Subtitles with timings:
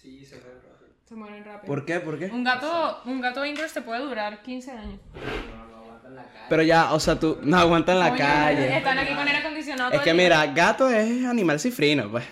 [0.00, 0.88] Sí, se ve rápido.
[1.08, 1.66] Se mueren rápido.
[1.66, 2.00] ¿Por qué?
[2.00, 2.26] ¿Por qué?
[2.26, 5.00] Un gato, un gato indoor te puede durar 15 años.
[5.14, 6.44] No, no aguanta en la calle.
[6.48, 8.76] Pero ya, o sea, tú no aguantas en la calle.
[8.76, 9.90] Están aquí con aire acondicionado.
[9.90, 10.24] Es todo que el día.
[10.28, 12.24] mira, gato es animal cifrino, pues.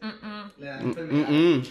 [0.00, 0.52] Mm, mm.
[0.58, 1.28] Le dan Mm, enfermedad.
[1.28, 1.62] mm, mm.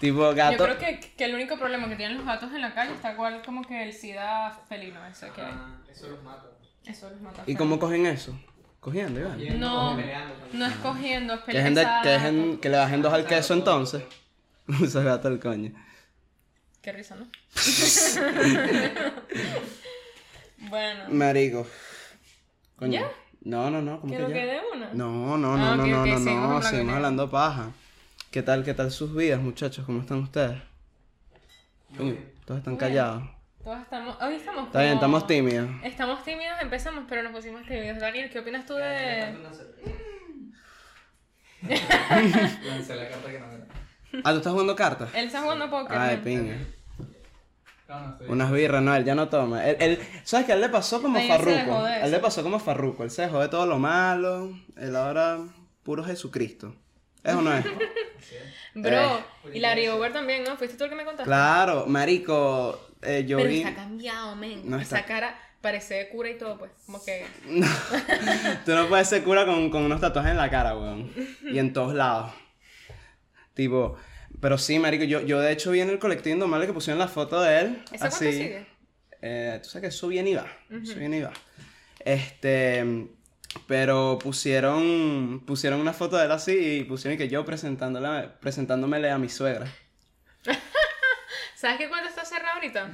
[0.00, 0.64] Tipo Yo gato.
[0.64, 3.42] creo que, que el único problema que tienen los gatos en la calle está igual
[3.44, 6.46] como que el sida felino ese que Ah, eso los mata.
[6.86, 7.42] eso los mata.
[7.46, 8.38] ¿Y cómo cogen eso?
[8.78, 9.60] Cogiendo, Iván.
[9.60, 9.94] No,
[10.54, 13.52] no es cogiendo, es Que, dejen de- que, dejen- que le bajen dos al queso
[13.52, 14.02] entonces.
[14.82, 15.72] Ese gato el coño.
[16.82, 17.26] Qué risa, ¿no?
[20.70, 21.66] bueno, Marico.
[22.76, 23.00] Coño.
[23.00, 23.10] ¿Ya?
[23.42, 24.34] No, no, no, ¿cómo que que lo ya?
[24.34, 24.90] que de una.
[24.94, 27.30] No, no, no, Ah, no, ok, no, ok, no, seguimos no, hablando seguimos de- hablando
[27.30, 27.70] paja.
[28.30, 29.84] ¿Qué tal, qué tal sus vidas, muchachos?
[29.86, 30.58] ¿Cómo están ustedes?
[31.96, 32.78] Coño, todos están Bien.
[32.78, 33.24] callados.
[33.64, 35.70] Todos estamos, hoy estamos Está bien, estamos tímidos.
[35.84, 37.98] Estamos tímidos, empezamos, pero nos pusimos tímidos.
[37.98, 39.36] Daniel, ¿qué opinas tú de...?
[41.62, 43.46] Lancé la carta que no.
[44.24, 45.08] Ah, ¿tú estás jugando cartas?
[45.14, 45.96] Él está jugando póker.
[45.98, 46.24] Ay, ¿no?
[46.24, 46.56] pinga.
[47.88, 48.28] No, no estoy.
[48.28, 49.66] Unas birras, no, él ya no toma.
[49.66, 51.86] Él, él- ¿Sabes que a él le pasó como Farruco?
[51.86, 52.10] él eso.
[52.10, 53.02] le pasó como Farruco.
[53.04, 54.52] Él se dejó de todo lo malo.
[54.76, 55.38] Él ahora,
[55.82, 56.74] puro Jesucristo.
[57.24, 57.64] ¿Eso no es?
[58.74, 59.22] Bro, Eh.
[59.54, 60.56] y Larry Over también, ¿no?
[60.56, 61.24] Fuiste tú el que me contaste.
[61.28, 62.80] claro, marico.
[63.02, 63.58] eh, yo Pero vi...
[63.62, 64.62] está cambiado, men.
[64.70, 66.70] No Esa está- cara parece de cura y todo, pues.
[66.86, 67.26] Como que...
[67.48, 67.66] No.
[68.64, 71.10] Tú no puedes ser cura con, con unos tatuajes en la cara, weón.
[71.50, 72.30] Y en todos lados.
[73.54, 73.96] Tipo...
[74.40, 77.08] Pero sí, marico, yo, yo de hecho vi en el colectivo Indomable que pusieron la
[77.08, 77.82] foto de él.
[77.86, 78.32] ¿Esa cuánto así.
[78.32, 78.66] sigue?
[79.22, 80.46] Eh, tú sabes que eso viene y va.
[80.82, 81.32] Eso viene y va.
[82.00, 83.08] Este.
[83.66, 85.44] Pero pusieron.
[85.46, 89.66] Pusieron una foto de él así y pusieron que yo presentándole, presentándomele a mi suegra.
[91.56, 92.90] ¿Sabes qué cuánto está cerrado ahorita?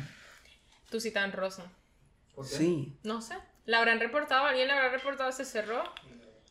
[0.90, 1.70] Tu cita en rosa.
[2.34, 2.56] ¿Por qué?
[2.56, 2.98] Sí.
[3.04, 3.34] No sé.
[3.66, 5.84] La habrán reportado, alguien la habrá reportado, se cerró.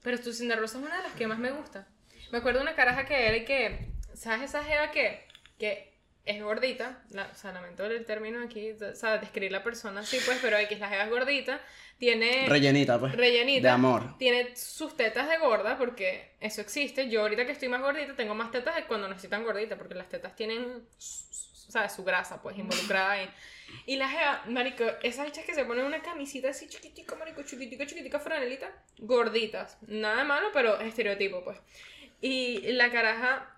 [0.04, 1.88] Pero tu cita en rosa es una de las que más me gusta.
[2.32, 3.95] Me acuerdo de una caraja que era y que.
[4.16, 5.26] ¿Sabes esa jeva que,
[5.60, 5.94] que
[6.26, 7.04] es gordita?
[7.12, 10.58] La, o sea, lamento el término aquí, o sea, describir la persona así, pues, pero
[10.58, 11.62] hay que la jeva es gordita.
[11.98, 12.46] Tiene.
[12.48, 13.16] Rellenita, pues.
[13.16, 13.68] rellenita.
[13.68, 14.18] De amor.
[14.18, 17.10] Tiene sus tetas de gorda, porque eso existe.
[17.10, 19.96] Yo ahorita que estoy más gordita, tengo más tetas cuando no estoy tan gordita, porque
[19.96, 21.94] las tetas tienen, ¿sabes?
[21.94, 23.30] Su grasa, pues, involucrada ahí.
[23.86, 27.86] Y la jeva, marico, esas hechas que se ponen una camisita así chiquitica, marico, chiquitica,
[27.86, 29.78] chiquitica, franelita, gorditas.
[29.88, 31.58] Nada malo, pero estereotipo, pues.
[32.22, 33.55] Y la caraja,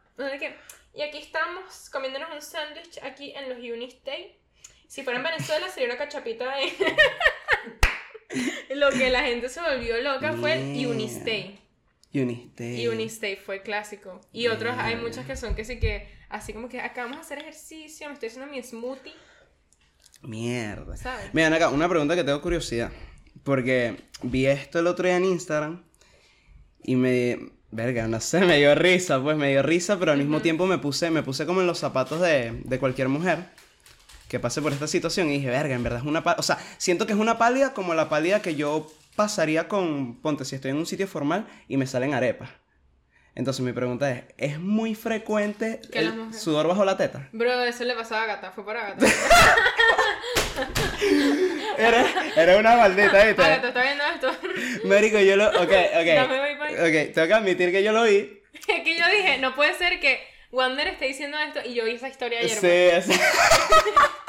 [0.94, 4.36] Y aquí estamos comiéndonos un sándwich aquí en los Unistay.
[4.88, 6.74] Si fuera en Venezuela sería una cachapita de...
[8.76, 10.86] Lo que la gente se volvió loca fue el.
[10.88, 11.60] Unistay.
[12.14, 12.88] Unistay.
[12.88, 14.22] Unistay fue clásico.
[14.32, 17.40] Y otros, hay muchas que son que sí que, así como que acabamos de hacer
[17.40, 19.14] ejercicio, me estoy haciendo mi smoothie,
[20.22, 20.98] Mierda.
[20.98, 21.34] ¿sabes?
[21.34, 22.92] Mira, acá, una pregunta que tengo curiosidad.
[23.44, 25.84] Porque vi esto el otro día en Instagram
[26.84, 27.57] y me.
[27.72, 30.78] Verga, no sé, me dio risa, pues me dio risa, pero al mismo tiempo me
[30.78, 33.46] puse, me puse como en los zapatos de, de cualquier mujer
[34.28, 36.40] que pase por esta situación y dije, verga, en verdad es una pálida.
[36.40, 40.16] O sea, siento que es una pálida como la pálida que yo pasaría con.
[40.16, 42.50] Ponte, si estoy en un sitio formal y me salen arepas.
[43.38, 47.30] Entonces mi pregunta es: ¿es muy frecuente el sudor bajo la teta?
[47.34, 49.06] Bro, eso le pasaba a Gata, fue para Gata.
[51.78, 53.40] Eres, eres una maldita, ¿viste?
[53.44, 54.32] Gata, ¿está viendo esto?
[54.86, 55.50] Marico, yo lo.
[55.50, 55.70] Ok, ok.
[56.06, 56.54] Ya me voy.
[56.74, 58.42] Ok, tengo que admitir que yo lo vi.
[58.68, 60.20] Es que yo dije, no puede ser que
[60.52, 62.58] Wander esté diciendo esto y yo vi esa historia ayer.
[62.58, 63.20] Sí, sí.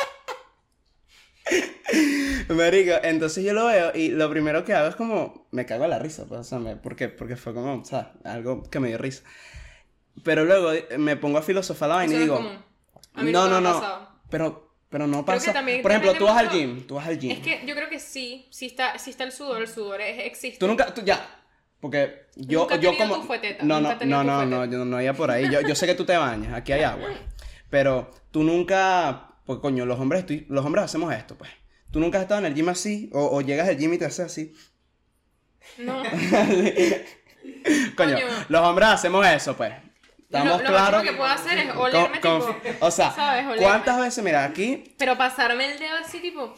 [2.49, 5.47] Marico, entonces yo lo veo y lo primero que hago es como.
[5.51, 8.13] Me cago en la risa, pues, o sea, me- porque, porque fue como, o sea,
[8.25, 9.23] algo que me dio risa.
[10.25, 12.37] Pero luego eh, me pongo a filosofar la vaina y no digo.
[12.37, 12.59] común.
[13.15, 13.75] A mí no, nunca no, no.
[13.81, 14.09] pasado.
[14.31, 15.53] Pero, pero no pasa.
[15.83, 16.87] Por ejemplo, tú vas al gym.
[16.87, 17.31] Tú vas al gym.
[17.33, 20.27] Es que yo creo que sí, sí está, sí está el sudor, el sudor es-
[20.27, 20.59] existe.
[20.59, 21.35] Tú nunca, tú ya.
[21.81, 23.15] Porque yo, Nunca yo como.
[23.17, 24.67] tu fueteta, no, nunca no, tenido no, tu no, fueteta.
[24.67, 25.49] no, yo no iba por ahí.
[25.49, 27.09] Yo, yo sé que tú te bañas, aquí hay agua.
[27.71, 29.28] Pero tú nunca.
[29.49, 31.51] Pues coño, los hombres, estoy- los hombres hacemos esto, pues.
[31.91, 34.05] Tú nunca has estado en el gym así, o, o llegas al gym y te
[34.05, 34.53] haces así.
[35.79, 36.03] No.
[37.97, 38.27] Coño, Coño.
[38.51, 39.73] los hombres hacemos eso, pues.
[40.19, 41.03] Estamos lo, lo claros.
[41.03, 42.77] que puedo hacer es olerme con- tipo...
[42.81, 43.47] o sea, ¿sabes?
[43.47, 43.62] Olerme.
[43.65, 46.55] ¿cuántas veces, mira, aquí, Pero pasarme el dedo así tipo...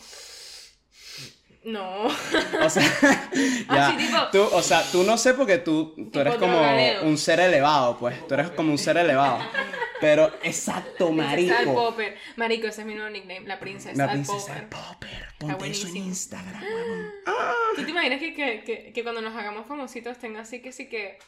[1.62, 2.04] No.
[2.06, 2.82] o sea,
[3.70, 6.58] ya, Así, tipo- tú, o sea, tú no sé porque tú, tú eres como
[7.02, 9.40] un ser elevado, pues, tú eres como un ser elevado,
[10.00, 12.16] pero, exacto, Princesa al marico, popper.
[12.36, 14.54] Marico, ese es mi nuevo nickname, la princesa la al princesa popper.
[14.56, 15.96] del popper, ponte eso en.
[15.98, 17.10] Instagram, huevón.
[17.76, 20.88] ¿Tú te imaginas que, que, que, que cuando nos hagamos famositos tenga así que sí
[20.88, 21.18] que...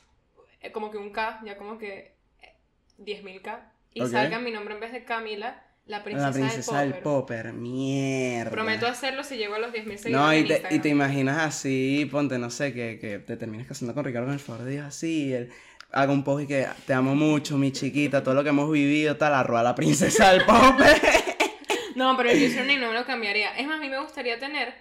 [0.63, 2.15] eh, Como que un K, ya como que...
[2.41, 2.55] eh,
[2.99, 3.61] 10.000K.
[3.95, 4.09] Y Ok.
[4.11, 7.43] salga mi nombre en vez de Camila, la princesa, La princesa del del popper.
[7.47, 8.51] popper, mierda.
[8.51, 11.39] Prometo hacerlo si llego a los 10.000 seguidores No, y en te, y te imaginas
[11.39, 14.73] así, ponte, no sé, que, que te termines casando con Ricardo en el favor de
[14.73, 15.51] Dios así, el
[15.91, 19.17] haga un post y que te amo mucho, mi chiquita, todo lo que hemos vivido,
[19.17, 20.57] tal, arroba la princesa del pop.
[21.95, 23.55] No, pero el username no me lo cambiaría.
[23.57, 24.73] Es más, a mí me gustaría tener.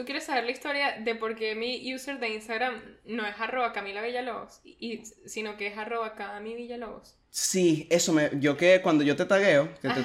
[0.00, 3.74] ¿Tú quieres saber la historia de por qué mi user de Instagram no es arroba
[3.74, 7.18] Camila Villalobos, y, sino que es arroba Cami Villalobos?
[7.28, 8.30] Sí, eso me.
[8.40, 10.00] Yo que cuando yo te tagueo, que te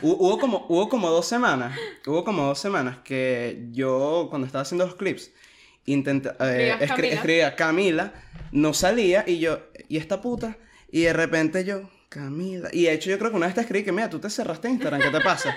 [0.00, 4.86] hubo, como, hubo como dos semanas, hubo como dos semanas que yo, cuando estaba haciendo
[4.86, 5.30] los clips,
[5.84, 6.30] intenté.
[6.30, 6.32] eh,
[6.70, 7.14] Escribías escri- Camila.
[7.14, 8.14] escribía Camila,
[8.52, 10.56] no salía y yo, ¿y esta puta?
[10.90, 12.70] Y de repente yo, Camila.
[12.72, 14.70] Y de hecho, yo creo que una vez te escribí que, mira, tú te cerraste
[14.70, 15.54] Instagram, ¿qué te pasa?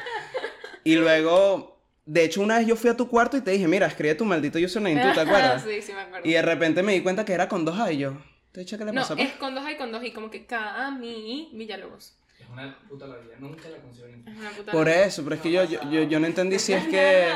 [0.84, 1.79] y luego,
[2.12, 4.26] de hecho, una vez yo fui a tu cuarto y te dije, mira, escribe tu
[4.26, 5.64] maldito username, ¿tú te acuerdas?
[5.64, 6.28] sí, sí, me acuerdo.
[6.28, 8.18] Y de repente me di cuenta que era con dos A y yo,
[8.52, 9.16] ¿te echa qué le no, pasa?
[9.16, 12.16] pues?" es con dos A y con dos I, como que Cami Villalobos.
[12.40, 13.36] Es una puta la vida.
[13.40, 14.72] Nunca la consigo en Es una puta.
[14.72, 17.28] Por eso, pero es que yo, yo, yo, yo no entendí si es que...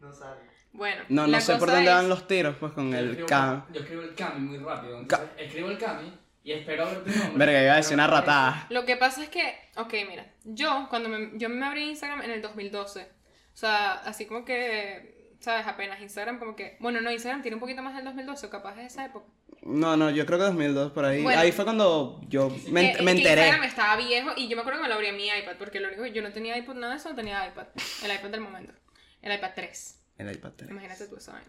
[0.00, 0.40] No sale.
[0.72, 3.26] Bueno, No, no la sé por dónde es- van los tiros, pues con Yo el
[3.26, 3.66] K.
[3.72, 4.98] Yo escribo el Cami muy rápido.
[5.00, 6.12] Entonces, escribo el Cami
[6.44, 7.46] y espero ver tu nombre.
[7.46, 8.66] Verga, iba a decir una no ratada.
[8.70, 12.30] Lo que pasa es que, ok, mira, yo cuando me, yo me abrí Instagram en
[12.30, 13.06] el 2012,
[13.52, 15.66] o sea, así como que, ¿sabes?
[15.66, 18.74] Apenas Instagram como que, bueno, no, Instagram tiene un poquito más del 2012, o capaz
[18.76, 19.26] de esa época.
[19.62, 21.22] No, no, yo creo que 2002 por ahí.
[21.22, 21.40] Bueno.
[21.40, 23.42] ahí fue cuando yo me, Que- me enteré.
[23.42, 25.78] Instagram estaba viejo y yo me acuerdo que me lo abrí en mi iPad, porque
[25.80, 27.66] lo único que yo no tenía iPod, nada de eso, no tenía iPad,
[28.04, 28.72] el iPad del momento,
[29.20, 29.98] el iPad 3.
[30.18, 30.70] El iPad 3.
[30.70, 31.46] Imagínate tú vaina.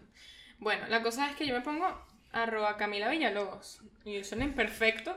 [0.58, 1.86] Bueno, la cosa es que yo me pongo
[2.32, 3.80] arroba Camila Villalobos.
[4.04, 5.16] Y eso es imperfecto.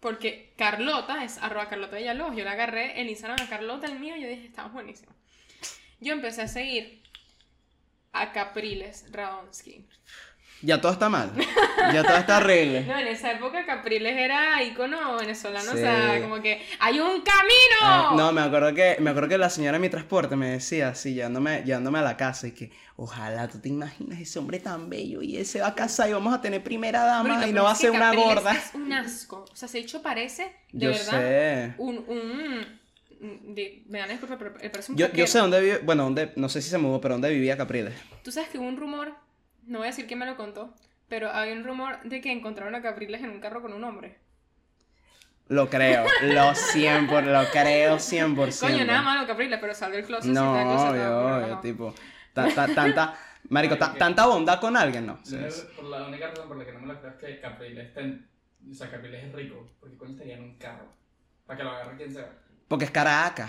[0.00, 2.36] Porque Carlota es arroba Carlota Villalobos.
[2.36, 5.12] Yo le agarré el Instagram a Carlota, el mío, y yo dije, estamos buenísimo.
[6.00, 7.02] Yo empecé a seguir
[8.12, 9.84] a Capriles Radonsky.
[10.62, 11.30] Ya todo está mal.
[11.92, 12.80] Ya todo está horrible.
[12.88, 15.76] No, en esa época Capriles era icono venezolano, Sí.
[15.76, 17.76] o sea, como que ¡hay un camino!
[17.82, 20.88] Ah, no, me acuerdo que me acuerdo que la señora de mi transporte me decía
[20.88, 24.88] así, llevándome, llevándome a la casa y que ojalá tú te imaginas ese hombre tan
[24.88, 27.64] bello y él se va a casar y vamos a tener primera dama y no
[27.64, 28.52] va a ser una Capriles gorda.
[28.54, 29.44] Es un asco.
[29.52, 31.74] O sea, se hecho parece, de Yo verdad, sé.
[31.76, 31.98] un...
[32.08, 32.85] un
[33.20, 36.32] de, me dan disculpa, pero él parece un Yo, yo sé dónde vive, bueno, dónde,
[36.36, 37.94] no sé si se mudó, pero dónde vivía Capriles.
[38.22, 39.14] Tú sabes que hubo un rumor,
[39.66, 40.74] no voy a decir quién me lo contó,
[41.08, 44.18] pero había un rumor de que encontraron a Capriles en un carro con un hombre.
[45.48, 48.60] Lo creo, lo 100 por, lo creo 100%.
[48.60, 50.30] Coño, nada malo Capriles, pero salió el closet.
[50.32, 50.90] No, closetado,
[51.26, 51.60] obvio, obvio, no.
[51.60, 51.94] tipo,
[52.32, 53.14] ta- ta- tanta,
[53.48, 55.20] marico, ta- tanta bondad con alguien, no.
[55.22, 55.62] Sí, sí.
[55.76, 58.00] por la única razón por la que no me lo creo es que Capriles está
[58.00, 58.28] en-
[58.68, 59.68] O sea, Capriles es rico.
[59.78, 60.86] Porque coño estaría en un carro.
[61.46, 62.28] Para que lo agarre quien sea.
[62.68, 63.48] Porque es Caracas.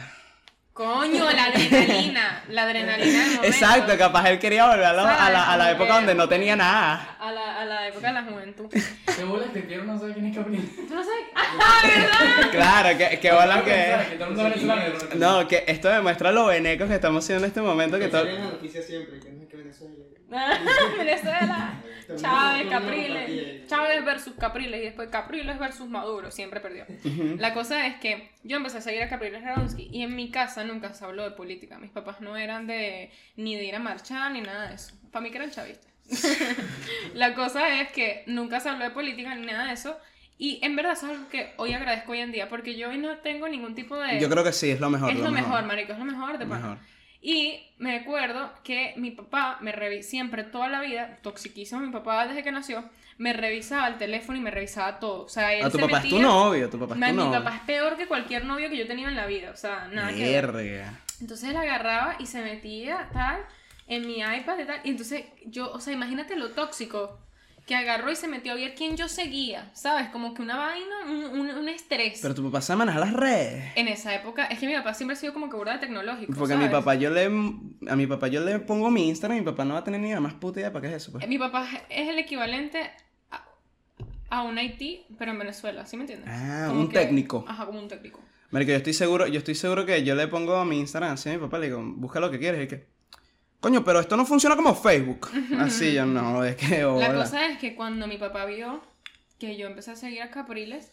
[0.74, 3.46] Coño, la adrenalina, la adrenalina del.
[3.46, 6.56] Exacto, capaz él quería volver a la, a la, a la época donde no tenía
[6.56, 7.18] nada.
[7.20, 8.68] A la, a la época de la juventud.
[8.70, 10.76] ¿Qué bolas que Piero no sabe quién es Capriles?
[10.76, 11.26] ¿Tú no sabes?
[11.34, 12.52] ¡Ah, verdad!
[12.52, 15.18] Claro, que, que bola que...
[15.18, 18.22] No, que esto demuestra lo venecos que estamos haciendo en este momento, que Que todo...
[18.22, 19.96] sale en la noticia siempre, que no es que Venezuela.
[20.98, 21.82] Venezuela.
[22.16, 23.22] Chávez, Capriles.
[23.22, 23.68] Capriles.
[23.68, 26.32] Chávez versus Capriles y después Capriles versus Maduro.
[26.32, 26.86] Siempre perdió.
[27.38, 30.64] La cosa es que yo empecé a seguir a Capriles Radonsky y en mi casa
[30.64, 31.78] nunca se habló de política.
[31.80, 34.96] Mis papás no eran de ni de ir a marchar ni nada de eso.
[35.12, 35.92] Para mí que eran chavistas.
[37.14, 39.98] La cosa es que nunca se habló de política ni nada de eso.
[40.38, 42.98] Y en verdad eso es algo que hoy agradezco hoy en día porque yo hoy
[42.98, 44.20] no tengo ningún tipo de...
[44.20, 45.10] Yo creo que sí, es lo mejor.
[45.10, 46.80] es lo mejor, marico, es lo mejor de Lo pana.
[47.22, 52.28] Y me acuerdo que mi papá me revisaba, siempre toda la vida, toxiquísimo mi papá
[52.28, 52.84] desde que nació,
[53.18, 55.24] me revisaba el teléfono y me revisaba todo.
[55.24, 57.06] O sea, él A tu se papá es tu metía- novio, tu papá es tu
[57.08, 57.32] Mi novio.
[57.44, 59.50] papá es peor que cualquier novio que yo tenía en la vida.
[59.52, 60.52] O sea, nada que ver.
[60.52, 61.00] Verga.
[61.20, 63.40] Entonces él agarraba y se metía tal
[63.88, 64.82] en mi iPad y tal.
[64.84, 67.20] Y entonces yo, o sea, imagínate lo tóxico
[67.68, 69.70] que agarró y se metió a ver quién yo seguía.
[69.74, 70.08] ¿Sabes?
[70.10, 72.20] Como que una vaina, un, un- un estrés.
[72.22, 73.72] Pero tu papá sabe manejar las redes.
[73.76, 76.34] En esa época, es que mi papá siempre ha sido como que burda de tecnológico.
[76.34, 79.42] Porque a mi papá yo le a mi papá yo le pongo mi Instagram y
[79.42, 81.12] mi papá no va a tener ni la más puta idea para qué es eso,
[81.12, 81.28] pues.
[81.28, 82.90] Mi papá es el equivalente
[83.32, 83.46] a,
[84.30, 86.30] a un IT, pero en Venezuela, ¿sí me entiendes?
[86.32, 87.44] Ah, Como un técnico.
[87.48, 88.22] Ajá, como un técnico.
[88.50, 91.28] Marico, yo estoy seguro, yo estoy seguro que yo le pongo a mi Instagram así
[91.30, 92.88] a mi papá, le digo, busca lo que quieres y que
[93.60, 95.30] Coño, pero esto no funciona como Facebook.
[95.60, 97.14] Así yo no, es que La hola.
[97.14, 98.82] cosa es que cuando mi papá vio
[99.40, 100.92] que yo empecé a seguir a Capriles,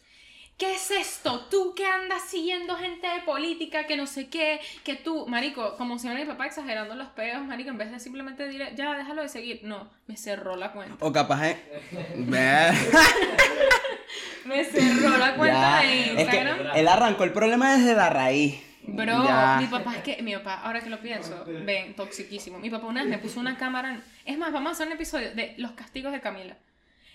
[0.57, 1.47] ¿qué es esto?
[1.51, 5.99] Tú que andas siguiendo gente de política, que no sé qué, que tú, marico, como
[5.99, 9.23] si no mi papá exagerando los pedos, marico, en vez de simplemente decir, ya, déjalo
[9.23, 10.97] de seguir, no, me cerró la cuenta.
[11.05, 11.55] O capaz.
[12.17, 12.75] Ver-
[14.45, 15.89] Me cerró la cuenta Ya.
[15.89, 16.77] de Es que Instagram.
[16.77, 18.61] él arrancó el problema desde la raíz.
[18.87, 19.57] Bro, Ya.
[19.61, 22.59] mi papá es que, mi papá, ahora que lo pienso, ven, toxiquísimo.
[22.59, 25.35] Mi papá una vez me puso una cámara, es más, vamos a hacer un episodio
[25.35, 26.57] de los castigos de Camila.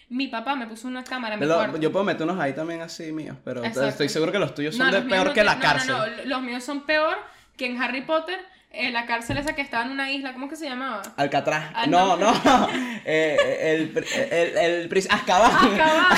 [0.09, 1.77] Mi papá me puso una cámara en mi cuarto.
[1.77, 3.87] yo puedo meter unos ahí también así míos, pero Exacto.
[3.89, 5.89] estoy seguro que los tuyos son No, de los peor no que te- la cárcel.
[5.95, 7.15] No, no, los míos son peor
[7.55, 8.39] que en Harry Potter
[8.71, 11.01] eh, la cárcel esa que estaba en una isla, ¿cómo que se llamaba?
[11.17, 11.71] Alcatraz.
[11.75, 12.31] Ah, no, no.
[12.43, 12.69] no.
[13.05, 13.37] Eh,
[13.75, 15.51] el, pri- el, el, pris- Azkaban.
[15.51, 16.09] Acababa.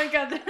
[0.00, 0.40] Alcatraz.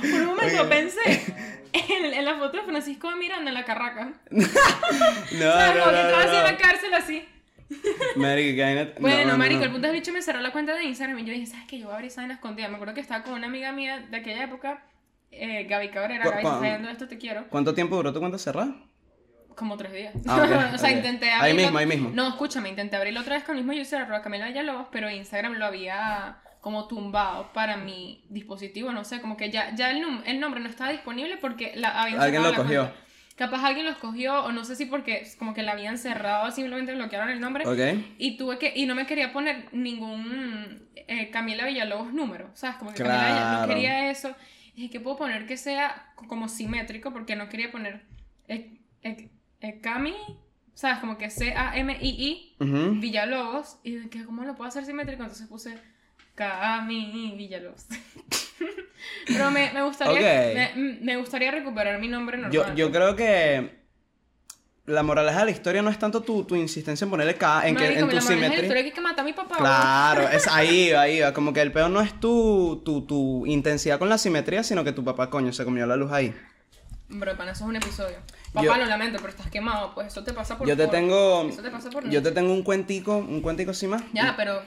[0.00, 1.34] Por un momento pensé
[1.72, 4.12] en, en la foto de Francisco de Miranda en la carraca.
[4.30, 4.46] No,
[5.52, 5.76] ¿Sabes?
[5.84, 6.58] no, no, no, así en la no.
[6.58, 7.28] cárcel así.
[8.16, 9.66] Marico, que no, Bueno, no, marico, no.
[9.66, 11.78] el punto es bicho me cerró la cuenta de Instagram y yo dije, ¿sabes qué?
[11.78, 12.68] Yo voy a abrir esa escondida.
[12.68, 14.82] Me acuerdo que estaba con una amiga mía de aquella época,
[15.30, 16.24] eh, Gaby Cabrera.
[16.24, 17.46] ¿Cu- Gaby, viendo esto, te quiero.
[17.48, 18.74] ¿Cuánto tiempo duró tu cuenta cerrada?
[19.54, 20.14] Como tres días.
[20.26, 20.96] Ah, ok, o sea, ok.
[20.96, 22.10] intenté Ahí abrirlo- mismo, ahí mismo.
[22.12, 25.54] No, escúchame, intenté abrirlo otra vez con el mismo user, arroba Camila Villalobos, pero Instagram
[25.54, 30.22] lo había como tumbado para mi dispositivo, no sé, como que ya, ya el, num-
[30.26, 32.82] el nombre no estaba disponible porque la, habían Alguien lo la cogió.
[32.82, 33.00] cuenta.
[33.36, 36.94] Capaz alguien lo escogió, o no sé si porque como que la habían cerrado, simplemente
[36.94, 37.66] bloquearon el nombre.
[37.66, 38.04] Ok.
[38.18, 42.76] Y tuve que, y no me quería poner ningún eh, Camila Villalobos número, ¿sabes?
[42.76, 43.34] Como que Camila Claro.
[43.34, 44.36] Villalobos no quería eso.
[44.74, 47.14] Y dije, ¿qué puedo poner que sea co- como simétrico?
[47.14, 48.04] Porque no quería poner
[48.48, 48.78] eh,
[49.80, 50.14] Cami,
[50.74, 50.98] ¿sabes?
[50.98, 52.56] Como que C-A-M-I-I.
[53.00, 53.78] Villalobos.
[53.84, 55.22] Y dije, ¿cómo lo puedo hacer simétrico?
[55.22, 55.78] Entonces puse
[56.48, 57.84] Cami Villalobos.
[59.26, 60.14] Pero me, me gustaría,
[60.70, 60.76] Ok.
[60.76, 62.52] me, me gustaría recuperar mi nombre normal.
[62.52, 63.78] Yo, yo creo que
[64.86, 67.76] la moraleja de la historia no es tanto tu, tu insistencia en ponerle K, en,
[67.76, 68.60] que, Marico, en tu la de la simetría.
[68.62, 69.56] historia es que que matar a mi papá.
[69.58, 71.32] Claro, es ahí, va, ahí, va.
[71.34, 74.92] Como que el peor no es tu, tu, tu intensidad con la simetría, sino que
[74.92, 76.34] tu papá, coño, se comió la luz ahí.
[77.10, 78.16] Bro, pana, eso es un episodio.
[78.54, 80.90] Papá, Yo- lo lamento, pero estás quemado, pues eso te pasa por Yo te por-
[80.92, 81.48] tengo.
[81.50, 84.02] Eso te pasa por Yo te tengo un cuentico, un cuentico así más.
[84.14, 84.62] Ya, pero.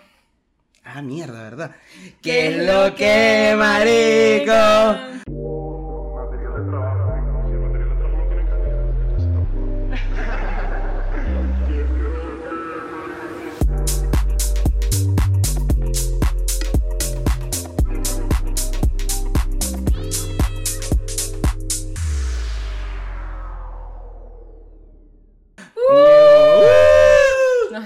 [0.85, 1.71] Ah, mierda, ¿verdad?
[2.21, 5.62] ¿Qué es lo que, marico?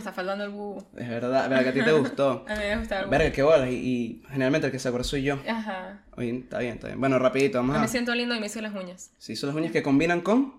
[0.08, 0.84] Está faltando el bubu.
[0.96, 2.46] Es verdad, verdad que a ti te gustó.
[2.50, 3.10] A mí me gusta el.
[3.10, 3.70] Verga, qué bolas.
[3.70, 5.38] Y, y generalmente el que se acuerda soy yo.
[5.48, 6.00] Ajá.
[6.16, 7.00] Oye, está bien, está bien.
[7.00, 7.88] Bueno, rapidito, vamos Me a...
[7.88, 9.12] siento lindo y me hice las uñas.
[9.18, 10.56] Sí, son las uñas que combinan con...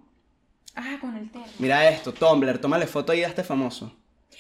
[0.77, 1.47] Ah, con el termo.
[1.59, 3.97] Mira esto, Tumblr, tómale foto y hazte famoso.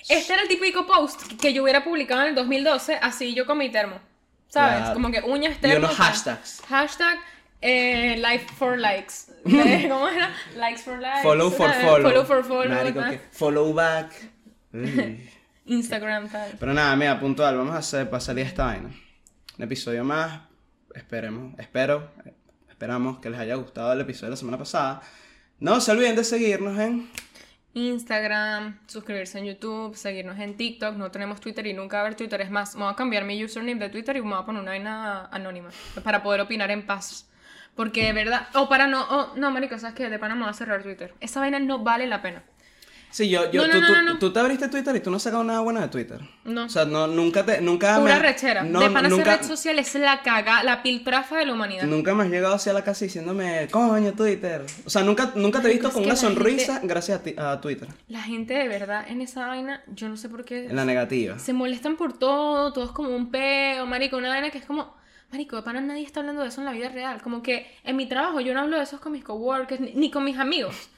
[0.08, 3.58] Este era el típico post que yo hubiera publicado en el 2012, así yo con
[3.58, 3.96] mi termo.
[4.48, 4.78] ¿Sabes?
[4.78, 4.94] Claro.
[4.94, 5.86] Como que uñas Y termo.
[5.86, 6.06] unos tal.
[6.06, 6.62] hashtags.
[6.68, 7.18] Hashtag
[7.60, 9.14] eh, life for likes.
[9.48, 10.30] Eh, ¿Cómo era?
[10.56, 11.22] Likes for likes.
[11.22, 12.02] Follow for follow.
[12.02, 12.68] Follow for follow.
[12.68, 14.12] Marico, que follow back.
[14.72, 15.28] Uy.
[15.66, 16.56] Instagram tal.
[16.58, 18.90] Pero nada, mira, puntual, vamos a hacer para salir esta vaina.
[19.58, 20.40] Un episodio más,
[20.94, 22.10] esperemos, espero,
[22.68, 25.02] esperamos que les haya gustado el episodio de la semana pasada.
[25.60, 27.10] No se olviden de seguirnos en...
[27.74, 30.96] Instagram, suscribirse en YouTube, seguirnos en TikTok.
[30.96, 32.40] No tenemos Twitter y nunca va a haber Twitter.
[32.40, 34.62] Es más, me voy a cambiar mi username de Twitter y me voy a poner
[34.62, 35.68] una vaina anónima
[36.02, 37.28] para poder opinar en paz.
[37.74, 40.08] Porque de verdad, o para no, o no, marico, ¿sabes qué?
[40.08, 41.14] De pana me voy a cerrar Twitter.
[41.20, 42.42] Esa vaina no vale la pena.
[43.10, 45.42] Sí, yo, yo, No, tú, no, tú te abriste Twitter y tú no has sacado
[45.42, 46.20] nada bueno de Twitter.
[46.44, 46.64] No.
[46.64, 48.62] O sea, no, nunca te, nunca Pura me- rechera.
[48.62, 51.84] no, de pana nunca, esa red social es la caga, la piltrafa de la humanidad.
[51.84, 54.64] nunca me has llegado hacia la casa diciéndome, coño, Twitter.
[54.84, 57.60] O sea, nunca, nunca te he visto con una sonrisa gente- gracias a, ti- a
[57.60, 57.88] Twitter.
[58.08, 60.66] La gente de verdad en esa vaina, yo no sé por qué.
[60.66, 61.38] En la negativa.
[61.38, 64.94] Se molestan por todo, todo es como un peo, marico, una vaina que es como,
[65.32, 67.22] marico, de pana nadie está hablando de eso en la vida real.
[67.22, 70.10] Como que en mi trabajo yo no hablo de eso con mis coworkers, ni, ni
[70.10, 70.90] con mis amigos.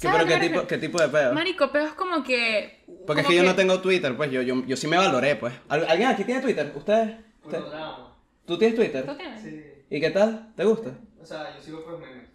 [0.00, 1.32] ¿Qué, ¿Sabes pero qué tipo, qué tipo de pedo?
[1.32, 2.84] Marico, peo es como que...
[3.06, 5.36] Porque es como que yo no tengo Twitter, pues yo, yo, yo sí me valoré,
[5.36, 5.54] pues.
[5.68, 6.70] ¿Al- ¿Alguien aquí tiene Twitter?
[6.74, 7.16] ¿Ustedes?
[7.42, 7.62] ¿Usted-.
[8.44, 9.06] ¿Tú tienes Twitter?
[9.06, 9.42] ¿Tú tienes?
[9.42, 9.64] Sí.
[9.88, 10.52] ¿Y qué tal?
[10.54, 10.90] ¿Te gusta?
[11.20, 12.25] O sea, yo sigo por memes.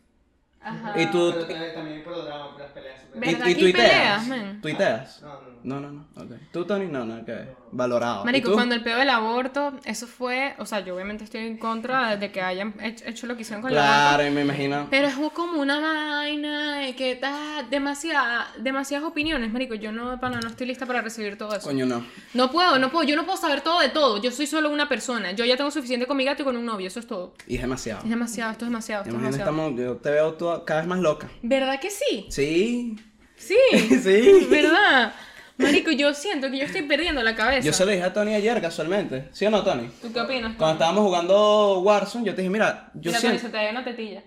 [0.64, 0.94] Ajá.
[1.02, 3.02] ¿Y tú- Pero también, drama, peleas.
[3.02, 3.90] super- ¿Y, ¿Verdad y tuiteas?
[3.90, 4.62] peleas, man?
[4.62, 5.22] ¿Tuiteas?
[5.22, 5.52] No, no, no.
[5.64, 6.24] No, no, no.
[6.24, 6.32] ok.
[6.52, 6.86] ¿Tú, Tony?
[6.88, 7.50] No, nada que.
[7.72, 8.24] Valorado.
[8.24, 8.56] ¿Y Marico, tú?
[8.56, 12.32] cuando el peo del aborto, eso fue, o sea, yo obviamente estoy en contra de
[12.32, 13.94] que hayan hecho, hecho lo que hicieron con el aborto.
[13.96, 14.88] Claro, y me imagino.
[14.90, 19.76] Pero es como una vaina que está demasiada, demasiadas opiniones, marico.
[19.76, 21.68] Yo no, pana, no estoy lista para recibir todo eso.
[21.68, 22.06] Coño, no.
[22.34, 23.04] No puedo, no puedo.
[23.08, 24.22] Yo no puedo saber todo de todo.
[24.22, 25.32] Yo soy solo una persona.
[25.32, 26.88] Yo ya tengo suficiente con mi gato y con un novio.
[26.88, 27.34] Eso es todo.
[27.48, 28.04] Y es demasiado.
[28.04, 29.52] Es demasiado, esto es demasiado, esto es demasiado.
[29.52, 30.34] estamos, yo te veo
[30.66, 31.30] cada vez más loca.
[31.42, 32.28] ¿Verdad que sí?
[32.30, 32.96] Sí.
[33.38, 33.56] Sí.
[34.04, 34.48] Sí.
[34.50, 35.14] ¿Verdad?
[35.58, 37.66] Marico, yo siento que yo estoy perdiendo la cabeza.
[37.66, 39.30] Yo se lo dije a Tony ayer, casualmente.
[39.32, 39.90] ¿Sí o no, Tony?
[40.02, 40.56] ¿Tú qué opinas?
[40.58, 43.48] Cuando estábamos jugando Warzone, yo te dije, mira, yo Mira, Tony, siento...
[43.48, 44.24] se te ve una tetilla.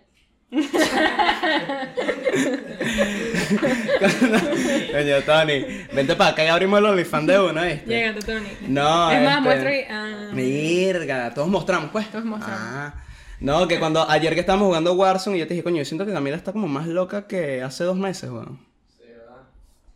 [4.93, 7.87] Coño, Tony, vente para acá y abrimos el OnlyFans de uno, ¿viste?
[7.87, 8.49] Llégate, Tony.
[8.69, 9.71] No, Es más, este, muestra.
[9.91, 10.29] Ah.
[10.33, 12.09] Mirga, todos mostramos, pues.
[12.11, 12.61] Todos mostramos.
[12.63, 12.95] Ah.
[13.41, 16.07] No, que cuando ayer que estábamos jugando Warzone y yo te dije, coño, yo siento
[16.07, 18.59] que Camila está como más loca que hace dos meses, weón.
[18.97, 19.43] Sí, ¿verdad?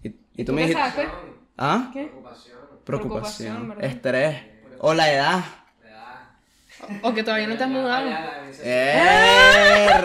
[0.02, 1.08] Y, y tú ¿Tú me qué dijiste, sabes?
[1.56, 1.90] ¿ah?
[1.92, 2.04] ¿Qué?
[2.04, 2.58] Preocupación.
[2.84, 4.42] Preocupación, estrés,
[4.78, 5.44] o la edad.
[5.82, 7.00] ¿Verdad?
[7.02, 8.10] O que todavía no te has mudado.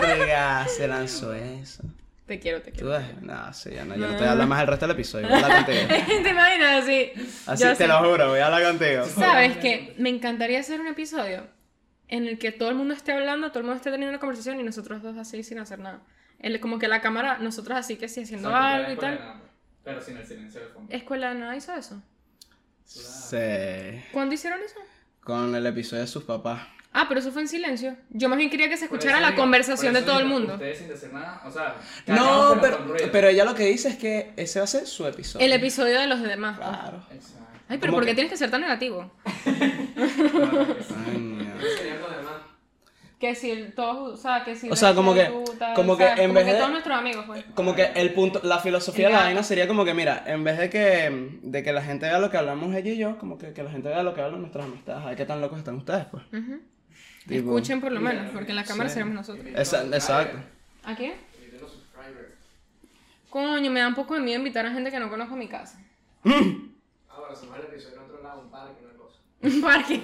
[0.00, 1.82] Verga, se lanzó eso.
[2.26, 2.90] Te quiero, te ¿Tú quiero.
[2.92, 3.20] ves?
[3.20, 5.28] No, sí, ya no, yo no te voy a hablar más el resto del episodio.
[5.28, 5.88] Voy a hablar contigo.
[6.22, 7.12] ¿Te imaginas así?
[7.46, 7.86] Así Yo te sé.
[7.86, 9.04] lo juro, voy a hablar contigo.
[9.04, 9.94] ¿Sabes qué?
[9.98, 11.42] Me encantaría hacer un episodio
[12.08, 14.60] en el que todo el mundo esté hablando, todo el mundo esté teniendo una conversación
[14.60, 16.00] y nosotros dos así sin hacer nada.
[16.38, 19.14] El, como que la cámara, nosotros así que sí haciendo Exacto, algo y tal.
[19.18, 19.40] nada,
[19.82, 20.94] Pero sin el silencio de fondo.
[20.94, 22.02] Escuela de nada hizo eso.
[22.84, 24.02] Sí.
[24.12, 24.76] ¿Cuándo hicieron eso?
[25.22, 26.62] Con el episodio de sus papás.
[26.92, 27.96] Ah, pero eso fue en silencio.
[28.10, 30.54] Yo más bien quería que se escuchara la digo- conversación de todo el digo, mundo.
[30.54, 31.74] Ustedes sin decir nada, o sea.
[32.06, 32.78] No, pero,
[33.10, 35.44] pero ella lo que dice es que ese va a ser su episodio.
[35.44, 36.56] El episodio de los demás.
[36.58, 37.04] Claro.
[37.10, 37.43] Exacto.
[37.68, 38.14] Ay, pero ¿Cómo ¿por qué que?
[38.14, 39.10] tienes que ser tan negativo?
[39.46, 41.60] Ay, mierda.
[41.76, 42.34] Sería lo demás.
[43.18, 46.18] Que si todos, o sea, que si O sea, como que- tal, como que ¿sabes?
[46.20, 47.44] en como vez que de- todos nuestros amigos, pues.
[47.54, 50.58] Como que el punto, la filosofía de la vaina sería como que, mira, en vez
[50.58, 53.52] de que, de que la gente vea lo que hablamos ella y yo, como que,
[53.54, 55.04] que la gente vea lo que hablan nuestras amistades.
[55.06, 56.22] Ay, qué tan locos están ustedes, pues.
[57.26, 58.94] Tipo- Escuchen por lo menos, porque en la cámara Sí.
[58.94, 59.46] seremos nosotros.
[59.54, 60.38] Esa- exacto.
[60.84, 61.14] ¿A qué?
[61.38, 62.34] Inviten los subscribers.
[63.30, 65.48] Coño, me da un poco de miedo invitar a gente que no conozco a mi
[65.48, 65.80] casa.
[66.22, 66.68] Bueno,
[67.34, 69.18] hacemos el episodio en otro lado, un parque, una cosa.
[69.44, 70.00] Un parque.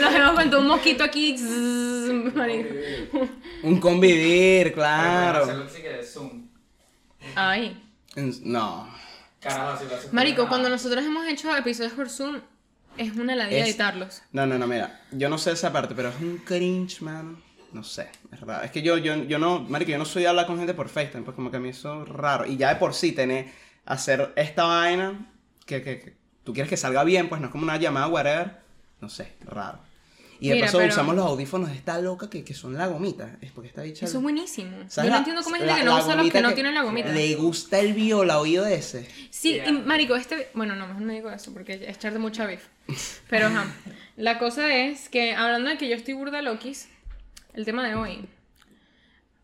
[0.00, 1.34] Los hemos todo un mosquito aquí.
[3.62, 5.68] Un convivir, Pero bueno, hacerlo claro.
[5.68, 6.48] sí que de Zoom.
[7.34, 7.82] Ay.
[8.44, 8.88] No.
[9.40, 12.40] Carajo, si lo haces por Marico, cuando nosotros hemos hecho episodios por Zoom,
[12.96, 14.22] es una ladilla Es- editarlos.
[14.32, 17.40] No, no, no, mira, yo no sé esa parte, pero es un cringe, mano.
[17.72, 18.64] No sé, es raro.
[18.64, 20.88] Es que yo, yo, yo no, marico, yo no soy de hablar con gente por
[20.88, 22.44] FaceTime, pues como que a mí eso es raro.
[22.44, 23.46] Y ya de por sí tener,
[23.86, 25.30] hacer esta vaina,
[25.66, 28.60] que, que, que tú quieres que salga bien, pues no es como una llamada, whatever.
[29.00, 29.78] No sé, raro.
[30.42, 32.86] Y de Mira, paso pero- usamos los audífonos de esta loca que, que son la
[32.86, 33.36] gomita.
[33.42, 34.06] Es porque está dicha.
[34.06, 34.70] Eso es buenísimo.
[34.78, 36.38] Yo ¿sabes no la- entiendo cómo hay la- gente que no la usa los gomita
[36.38, 37.08] que no tienen la gomita.
[37.12, 39.06] Le gusta el viola oído ese.
[39.30, 42.46] Sí, y marico, este, bueno, no, mejor no digo eso porque es echar de mucha
[42.46, 42.68] beef.
[43.28, 43.66] Pero ajá,
[44.16, 46.88] la cosa es que hablando de que yo estoy burda loquis,
[47.52, 48.26] el tema de hoy.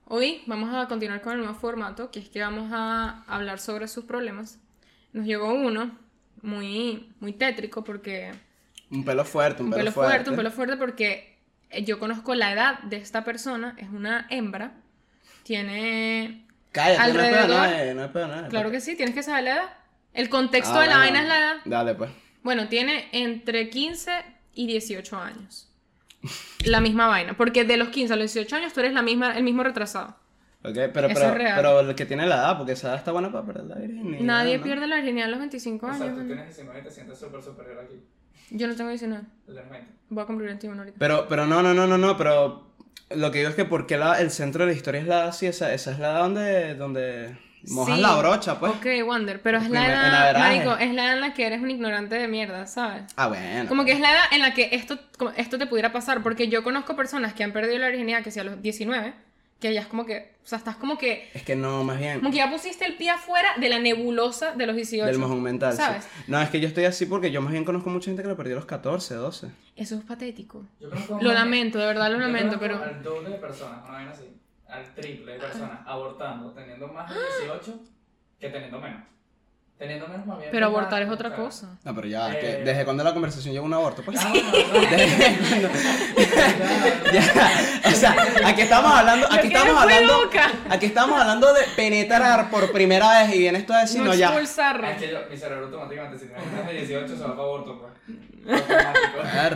[0.08, 3.88] Hoy vamos a continuar con el nuevo formato, que es que vamos a hablar sobre
[3.88, 4.58] sus problemas.
[5.12, 5.98] Nos llegó uno
[6.42, 8.32] muy muy tétrico porque
[8.90, 11.38] Un pelo fuerte, un, un pelo fuerte, un pelo fuerte porque
[11.70, 14.74] eh, yo conozco la edad de esta persona, es una hembra,
[15.42, 19.22] tiene Cállate, no hay pedo, alrededor- no hay- no no Claro que sí, tienes que
[19.22, 19.68] saber la edad.
[20.12, 21.56] El contexto Ah, de la vaina es la edad.
[21.64, 22.10] Dale, pues.
[22.42, 24.12] Bueno, tiene entre 15
[24.54, 25.65] y 18 años.
[26.64, 27.36] La misma vaina.
[27.36, 30.16] Porque de los 15 a los 18 años tú eres la misma, el mismo retrasado.
[30.64, 31.52] Ok, pero, Eso pero, es real.
[31.56, 34.20] pero el que tiene la edad, porque esa edad está buena para perder la virginidad.
[34.20, 34.64] Nadie ¿no?
[34.64, 35.98] pierde la virginidad a los 25 O años.
[36.04, 38.00] sea, tú tienes 19 y te sientes súper superior aquí.
[38.50, 39.24] Yo no tengo 19.
[39.46, 39.86] Totalmente.
[40.08, 40.96] Voy a cumplir 21 ahorita.
[40.98, 42.66] Pero, pero no, no, no, no, no, pero
[43.10, 45.28] lo que digo es que porque la, el centro de la historia es la edad
[45.28, 47.38] así, esa, esa es la edad donde, donde
[47.70, 48.02] mojas Sí.
[48.02, 48.72] la brocha, pues.
[48.72, 51.60] Ok, Wander, pero es la Primer- edad, marico, es la edad en la que eres
[51.60, 53.04] un ignorante de mierda, ¿sabes?
[53.16, 53.68] Ah, bueno.
[53.68, 56.48] Como que es la edad en la que esto, como esto te pudiera pasar, porque
[56.48, 59.14] yo conozco personas que han perdido la virginidad que sea a los 19,
[59.60, 62.18] que ya es como que, o sea, estás como que, Es que no, más bien.
[62.18, 65.06] como que ya pusiste el pie afuera de la nebulosa de los 18.
[65.06, 65.78] Del mojón mental, sí.
[65.78, 66.06] ¿Sabes?
[66.26, 68.36] No, es que yo estoy así porque yo más bien conozco mucha gente que lo
[68.36, 69.48] perdió a los 14, 12.
[69.74, 70.62] Eso es patético.
[70.78, 72.96] Yo conozco Lo lamento, de verdad lo yo lamento, conozco pero...
[72.96, 74.24] Al doble de personas, una vaina así.
[74.68, 77.80] Al triple de personas abortando, teniendo más de 18
[78.38, 79.15] que teniendo menos.
[79.78, 80.48] Teniendo menos bien.
[80.50, 81.76] Pero abortar es otra cosa.
[81.84, 82.40] No, pero ya, es Eh.
[82.40, 84.02] que ¿desde cuándo la conversación llegó a un aborto?
[84.02, 84.18] Pues.
[84.24, 84.32] Ah,
[85.50, 85.68] bueno.
[87.12, 87.22] Ya,
[87.86, 90.50] o sea, aquí estamos hablando, aquí estamos hablando, loca.
[90.70, 94.14] aquí estamos hablando de penetrar por primera vez y vienes tú a decir, No no,
[94.14, 94.26] ya.
[94.28, 94.84] expulsar.
[94.84, 97.78] Es que yo, mi cerebro automáticamente, si tienes más de 18, se va para aborto,
[97.78, 97.92] pues.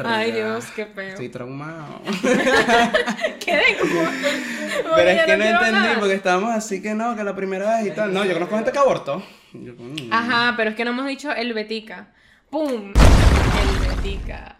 [0.04, 1.08] Ay, Dios, qué feo.
[1.10, 2.00] Estoy traumado.
[3.44, 4.02] Quedé como...
[4.96, 5.96] Pero es que no entendí nada.
[5.98, 8.12] porque estábamos así que no, que la primera vez y tal.
[8.12, 9.22] No, yo conozco gente que abortó.
[9.52, 10.12] Yo, mm.
[10.12, 12.12] Ajá, pero es que no hemos dicho el Betica.
[12.50, 12.92] ¡Pum!
[12.92, 14.56] El Betica.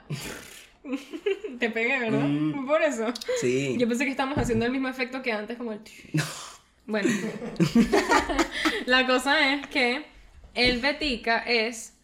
[1.59, 2.20] Te pegué, ¿verdad?
[2.20, 2.66] Mm.
[2.66, 3.12] Por eso.
[3.40, 3.76] Sí.
[3.79, 5.81] Yo pensé que estábamos haciendo el mismo efecto que antes, como el...
[6.87, 7.09] Bueno.
[8.87, 10.07] la cosa es que
[10.55, 11.94] el Betica es...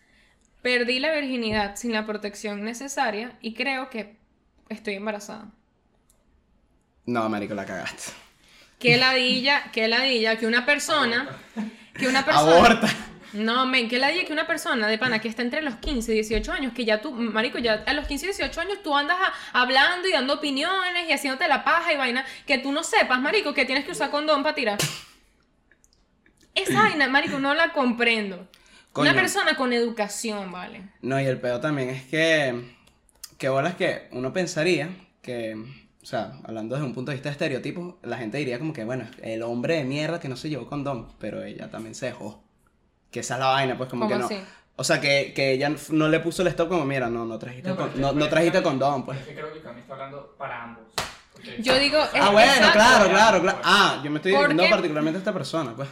[0.62, 4.16] Perdí la virginidad sin la protección necesaria y creo que
[4.68, 5.50] estoy embarazada.
[7.04, 8.12] No, marico, la cagaste.
[8.78, 11.28] Qué ladilla, qué ladilla que una persona...
[11.98, 12.50] Que una persona...
[12.56, 12.88] Aborta.
[13.32, 16.14] No, men, que ladilla que una persona de pana que está entre los 15 y
[16.14, 19.18] 18 años, que ya tú, marico, ya a los 15 y 18 años tú andas
[19.20, 23.20] a- hablando y dando opiniones y haciéndote la paja y vaina, que tú no sepas,
[23.20, 24.78] marico, que tienes que usar condón para tirar.
[26.54, 28.48] Esa vaina, marico, no la comprendo.
[28.92, 29.10] Coño.
[29.10, 30.82] Una persona con educación, ¿vale?
[31.02, 32.74] No, y el peor también es que.
[33.36, 34.88] Que bolas que uno pensaría
[35.20, 35.56] que.
[36.06, 38.84] O sea, hablando desde un punto de vista de estereotipos, la gente diría como que,
[38.84, 42.44] bueno, el hombre de mierda que no se llevó condón, pero ella también se dejó.
[43.10, 44.26] Que esa es la vaina, pues como ¿Cómo que no.
[44.26, 44.38] así?
[44.76, 47.70] O sea, que, que ella no le puso el stop como, mira, no, no trajiste,
[47.70, 49.18] No, con- no, es que- no trajiste condón, pues.
[49.18, 50.84] Es que creo que Cami está hablando para ambos.
[51.58, 51.98] Yo digo.
[51.98, 52.72] Ah, es- bueno, exacto.
[52.78, 53.58] claro, claro, claro.
[53.64, 54.70] Ah, yo me estoy ¿Por dirigiendo qué?
[54.70, 55.88] particularmente a esta persona, pues.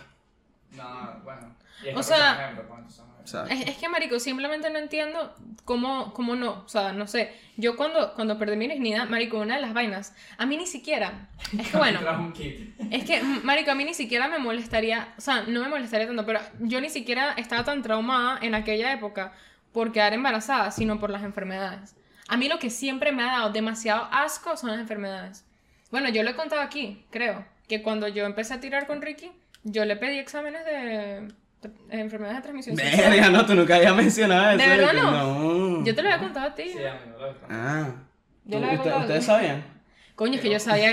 [0.77, 1.57] No, bueno.
[1.83, 5.35] Y es O que, sea- por ejemplo, pues, Es, es que, marico, simplemente no entiendo
[5.65, 6.63] cómo, cómo no.
[6.65, 7.33] O sea, no sé.
[7.57, 11.29] Yo cuando, cuando perdí mi virginidad, marico, una de las vainas, a mí ni siquiera.
[11.59, 12.01] Es que bueno.
[12.91, 16.27] Es que, marico, a mí ni siquiera me molestaría, o sea, no me molestaría tanto,
[16.27, 19.33] pero yo ni siquiera estaba tan traumada en aquella época
[19.73, 21.97] por quedar embarazada, sino por las enfermedades.
[22.29, 25.45] A mí lo que siempre me ha dado demasiado asco son las enfermedades.
[25.91, 29.33] Bueno, yo lo he contado aquí, creo, que cuando yo empecé a tirar con Ricky,
[29.63, 31.29] yo le pedí exámenes de
[31.91, 33.11] enfermedades de transmisión sexual.
[33.11, 34.59] verga, no, tú nunca habías mencionado eso.
[34.59, 35.11] ¿De verdad no?
[35.79, 35.85] No.
[35.85, 36.65] Yo te lo había contado a ti.
[36.73, 37.47] Sí, amigo, lo he visto.
[37.51, 37.89] Ah.
[38.45, 39.01] Yo ¿Tú- lo había contado.
[39.03, 39.75] ¿Ustedes sabían?
[40.17, 40.93] Coño, es que yo sabía,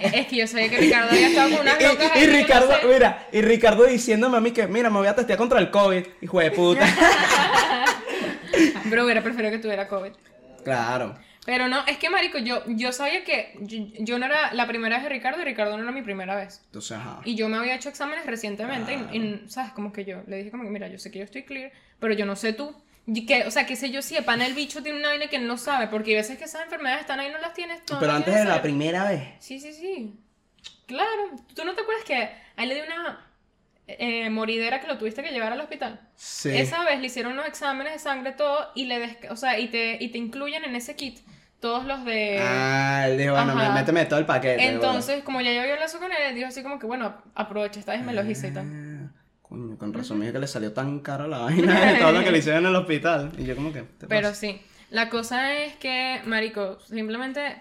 [0.00, 2.86] es que yo sabía que Ricardo había estado con unas Y, no Ricardo, sé.
[2.86, 6.02] mira, y Ricardo diciéndome a mí que, mira, me voy a testear contra el COVID,
[6.22, 6.86] hijo de puta.
[8.88, 10.12] Pero hubiera preferido que tuviera COVID.
[10.64, 11.14] claro.
[11.44, 14.96] Pero no, es que marico, yo, yo sabía que yo, yo no era la primera
[14.96, 16.62] vez de Ricardo y Ricardo no era mi primera vez.
[16.66, 17.20] Entonces, ajá.
[17.24, 19.72] Y yo me había hecho exámenes recientemente y, y, ¿sabes?
[19.72, 22.14] Como que yo le dije como que, mira, yo sé que yo estoy clear, pero
[22.14, 22.72] yo no sé tú.
[23.08, 25.26] Y que, o sea, qué sé yo, si el pana el bicho tiene una vaina
[25.26, 27.54] que él no sabe, porque hay veces que esas enfermedades están ahí y no las
[27.54, 27.94] tienes tú.
[27.94, 29.22] no Pero antes de la primera vez.
[29.40, 30.14] Sí, sí, sí.
[30.86, 31.30] Claro.
[31.56, 33.26] ¿Tú no te acuerdas que a él le dio una
[33.88, 36.00] eh, moridera que lo tuviste que llevar al hospital?
[36.14, 36.50] Sí.
[36.56, 39.66] Esa vez le hicieron unos exámenes de sangre, todo, y le des- o sea, y
[39.66, 41.18] te, y te incluyen en ese kit
[41.62, 42.38] todos los de...
[42.42, 43.72] Ah, él dijo, bueno, Ajá.
[43.72, 44.66] méteme todo el paquete.
[44.68, 47.80] Entonces, como ya yo había hablado con él, él dijo así como que, bueno, aprovecha
[47.80, 48.66] esta vez me los hice y tal.
[48.66, 49.08] Ah,
[49.40, 52.22] Coño, con razón me dijo que le salió tan caro la vaina de todo lo
[52.24, 53.32] que le hicieron en el hospital.
[53.38, 54.34] Y yo como que, ¿te Pero pasa?
[54.40, 57.56] sí, la cosa es que, marico, simplemente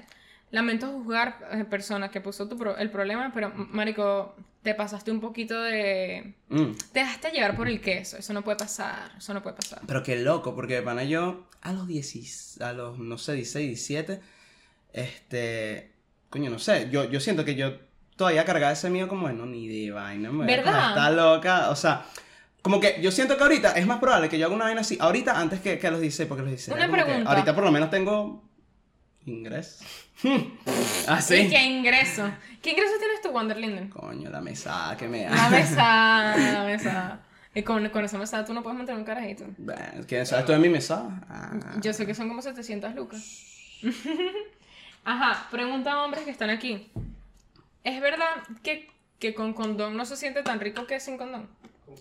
[0.50, 5.20] lamento juzgar a persona que puso tu pro- el problema, pero, marico, te pasaste un
[5.20, 6.36] poquito de...
[6.50, 6.72] Mm.
[6.92, 9.82] Te dejaste llevar por el queso, eso no puede pasar, eso no puede pasar.
[9.88, 13.68] Pero qué loco, porque de pana yo a los 10, a los, no sé, 16,
[13.68, 14.20] 17,
[14.94, 15.92] este,
[16.30, 17.74] coño, no sé, yo, yo siento que yo
[18.16, 20.90] todavía cargaba ese mío como, bueno, ni de vaina, me ¿Verdad?
[20.90, 22.06] esta loca, o sea,
[22.62, 24.98] como que yo siento que ahorita es más probable que yo haga una vaina así,
[25.00, 27.32] ahorita antes que, que los 16, porque los 16 Una que pregunta.
[27.32, 28.44] ahorita por lo menos tengo
[29.26, 29.82] ingresos.
[31.08, 31.36] Así.
[31.36, 32.30] ¿Y qué ingreso?
[32.62, 33.90] ¿Qué ingreso tienes tú, Wanderlinden?
[33.90, 35.50] Coño, la mesada que me La da.
[35.50, 37.20] mesada, la mesada.
[37.54, 39.46] Y con, con esa mesada tú no puedes mantener un carajito.
[39.58, 41.22] Bueno, ¿Quién sabe esto de mi mesada?
[41.30, 41.52] Ah.
[41.82, 43.82] Yo sé que son como 700 lucas.
[45.04, 46.92] Ajá, pregunta a hombres que están aquí.
[47.84, 48.28] ¿Es verdad
[48.64, 51.50] que, que con condón no se siente tan rico que sin condón?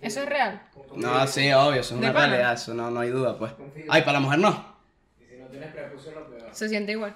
[0.03, 0.63] ¿Eso es real?
[0.95, 2.27] No, sí, obvio, eso es ¿De una pana?
[2.29, 3.53] realidad, eso no, no hay duda, pues.
[3.89, 4.77] Ay, para la mujer no.
[5.21, 6.49] Y si no tienes prepucio, lo peor.
[6.53, 7.15] Se siente igual.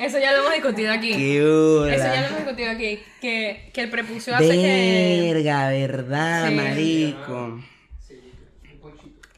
[0.00, 1.12] Eso ya lo hemos discutido aquí.
[1.14, 3.00] Qué Eso ya lo hemos discutido aquí.
[3.20, 5.32] Que, que el prepucio hace que.
[5.32, 6.54] Verga, verdad, Sí.
[6.54, 7.60] marico.
[8.06, 8.20] Sí,
[8.74, 9.28] un ponchito.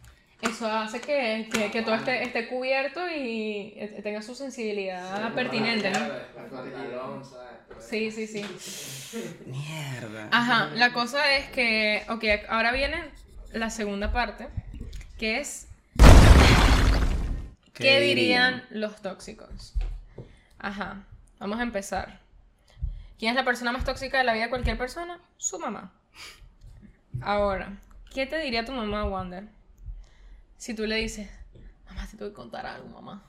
[0.42, 5.90] Eso hace que, que, que todo esté, esté cubierto y eh, tenga su sensibilidad pertinente,
[5.90, 6.00] ¿no?
[7.78, 8.44] Sí, sí, sí.
[9.46, 10.28] Mierda.
[10.32, 12.96] Ajá, la cosa es que, ok, ahora viene
[13.52, 14.48] la segunda parte,
[15.18, 15.66] que es,
[17.74, 19.74] ¿qué, dirían los tóxicos?
[20.58, 21.04] Ajá,
[21.38, 22.20] vamos a empezar.
[23.18, 25.20] ¿Quién es la persona más tóxica de la vida de cualquier persona?
[25.36, 25.92] Su mamá.
[27.20, 27.78] Ahora,
[28.12, 29.48] ¿qué te diría tu mamá, Wander?
[30.56, 31.30] Si tú le dices,
[31.88, 33.22] mamá, te tengo que contar algo, mamá.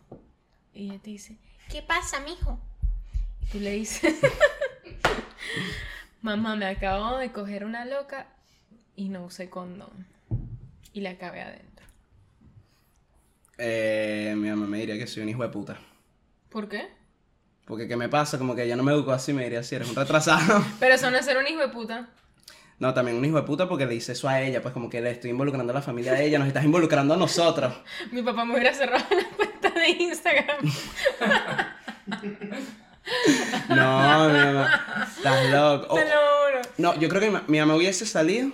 [0.74, 1.38] Y ella te dice,
[1.70, 2.60] ¿qué pasa, mijo?
[3.42, 4.20] Y tú le dices,
[6.22, 8.28] mamá, me acabo de coger una loca
[8.96, 10.08] y no usé condón.
[10.94, 11.73] Y la acabé adentro.
[13.58, 15.78] Eh, mi mamá me diría que soy un hijo de puta.
[16.50, 16.88] ¿Por qué?
[17.66, 18.38] Porque ¿qué me pasa?
[18.38, 20.64] Como que ella no me educó así, me diría si eres un retrasado.
[20.80, 22.10] Pero eso no es ser un hijo de puta.
[22.80, 25.00] No, también un hijo de puta porque le hice eso a ella, pues como que
[25.00, 27.74] le estoy involucrando a la familia de ella, nos estás involucrando a nosotros.
[28.12, 30.58] Mi papá me hubiera cerrado la cuenta de Instagram.
[33.70, 35.88] No, mi mamá, estás loco.
[35.90, 36.62] Oh, Te lo juro.
[36.78, 38.52] no, yo creo que mi, mi mamá hubiese salido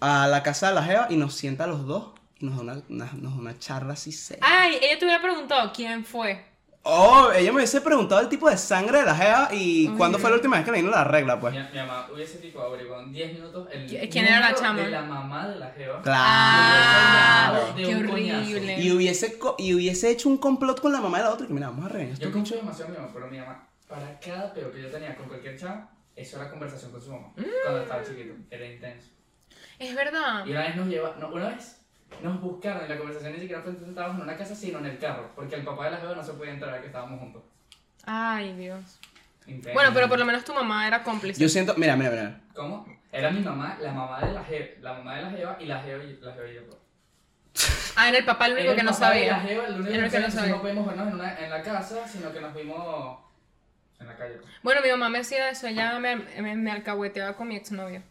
[0.00, 2.82] a la casa de la Jeva y nos sienta a los dos nos da una,
[2.88, 4.42] una- nos da una charla así seria.
[4.46, 6.44] Ay, ella te hubiera preguntado quién fue.
[6.82, 10.18] Oh, ella me hubiese preguntado el tipo de sangre de la Jeva y Ay, cuándo
[10.18, 11.52] fue la última vez que le vino la regla, pues.
[11.52, 14.80] Mi, mi mamá hubiese tipo averiguado en 10 minutos el ¿Qui- quién era la chama?
[14.80, 16.00] de la mamá de la jeva.
[16.00, 17.66] Claro.
[17.68, 18.80] Ah, qué horrible.
[18.80, 21.48] Y hubiese, co- y hubiese hecho un complot con la mamá de la otra y
[21.48, 22.64] que mira, vamos a regañar a Yo este confío bicho.
[22.64, 25.58] demasiado en mi mamá, pero mi mamá, para cada peo que yo tenía con cualquier
[25.58, 27.28] chava, eso era conversación con su mamá.
[27.36, 27.42] Mm.
[27.62, 29.08] Cuando estaba chiquito, era intenso.
[29.78, 30.46] Es verdad.
[30.46, 31.79] Y una vez nos lleva, no, una vez
[32.22, 34.98] nos buscaron y la conversación ni siquiera fue sentados en una casa, sino en el
[34.98, 37.42] carro, porque el papá de la jeva no se podía entrar a que estábamos juntos.
[38.04, 38.98] Ay, Dios.
[39.46, 39.70] Intenso.
[39.72, 41.40] Bueno, pero por lo menos tu mamá era cómplice.
[41.40, 42.40] Yo siento, mira, mira, mira.
[42.54, 42.86] ¿Cómo?
[43.12, 45.82] Era mi mamá, la mamá de la jeva, la mamá de la jeva y la
[45.82, 46.60] jeva y la jeva y yo.
[47.96, 49.40] Ah, era el papá el único Era que el no la sabía.
[49.40, 50.52] jeva, el único Era el que que no sabía.
[50.54, 53.18] No podíamos vernos en, una- en la casa, sino que nos vimos
[53.98, 54.36] en la calle.
[54.62, 58.02] Bueno, mi mamá me hacía eso, ella me, me, me alcahueteaba con mi exnovio.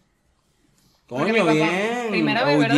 [1.07, 2.07] Coño, mi papá- bien.
[2.09, 2.59] Primera vez.
[2.59, 2.75] ¿verdad?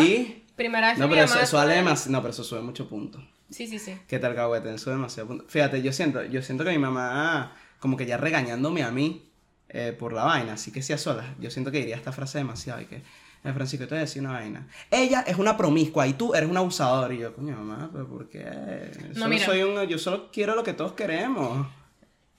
[0.55, 2.11] Primera vez No, que pero eso, mamá eso demasiado.
[2.11, 3.23] No, pero eso sube mucho punto.
[3.49, 3.97] Sí, sí, sí.
[4.07, 4.77] ¿Qué tal, Cahuete?
[4.77, 5.45] Sube demasiado punto.
[5.47, 9.29] Fíjate, yo siento, yo siento que mi mamá, como que ya regañándome a mí
[9.69, 11.25] eh, por la vaina, así que sí a solas.
[11.39, 13.01] Yo siento que diría esta frase demasiado y que.
[13.43, 14.67] Eh, Francisco, te voy a decir una vaina.
[14.91, 17.11] Ella es una promiscua y tú eres un abusador.
[17.13, 18.91] Y yo, coño, mamá, pero ¿por qué?
[19.13, 19.45] Solo mira.
[19.45, 19.81] soy un.
[19.87, 21.67] Yo solo quiero lo que todos queremos.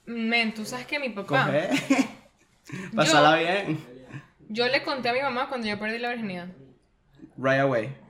[0.05, 1.45] Men, tú sabes que mi papá.
[1.45, 1.69] Coger.
[2.95, 3.79] Pasarla bien.
[4.49, 6.47] Yo le conté a mi mamá cuando yo perdí la virginidad.
[7.37, 8.02] Right away.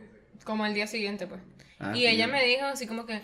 [0.44, 1.42] Como al día siguiente, pues.
[1.80, 3.14] Ah, y ella me dijo así como que.
[3.16, 3.22] "Ah,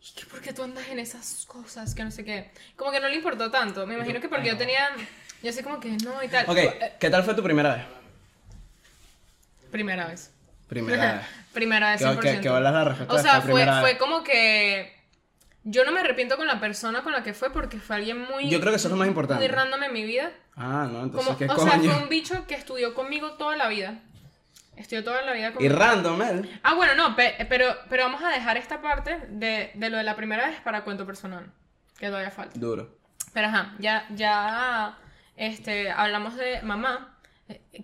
[0.00, 1.94] ¿Y qué por qué tú andas en esas cosas?
[1.94, 2.50] Que no sé qué.
[2.76, 3.86] Como que no le importó tanto.
[3.86, 4.90] Me imagino que porque yo tenía.
[5.42, 6.44] Yo sé como que no y tal.
[6.48, 6.58] Ok,
[7.00, 7.84] ¿qué tal fue tu primera vez?
[9.70, 10.30] Primera vez.
[10.68, 11.26] Primera vez.
[11.52, 12.20] Primera vez, ¿Qué- 100%.
[12.20, 14.92] qué- qué bolas la respuesta O sea, fue, fue como que.
[15.66, 18.50] Yo no me arrepiento con la persona con la que fue porque fue alguien muy.
[18.50, 19.46] Yo creo que eso es lo más importante.
[19.46, 20.30] Muy random en mi vida.
[20.56, 23.68] Ah, no, entonces, Como, ¿qué o sea, fue un bicho que estudió conmigo toda la
[23.68, 24.00] vida.
[24.76, 25.76] Estudió toda la vida Y conmigo.
[25.76, 26.60] random, él.
[26.62, 30.02] Ah, bueno, no, pe- pero, pero vamos a dejar esta parte de, de lo de
[30.04, 31.52] la primera vez para cuento personal.
[31.98, 32.58] Que todavía falta.
[32.58, 32.98] Duro.
[33.32, 34.98] Pero ajá, ya, ya
[35.36, 37.18] este, hablamos de mamá.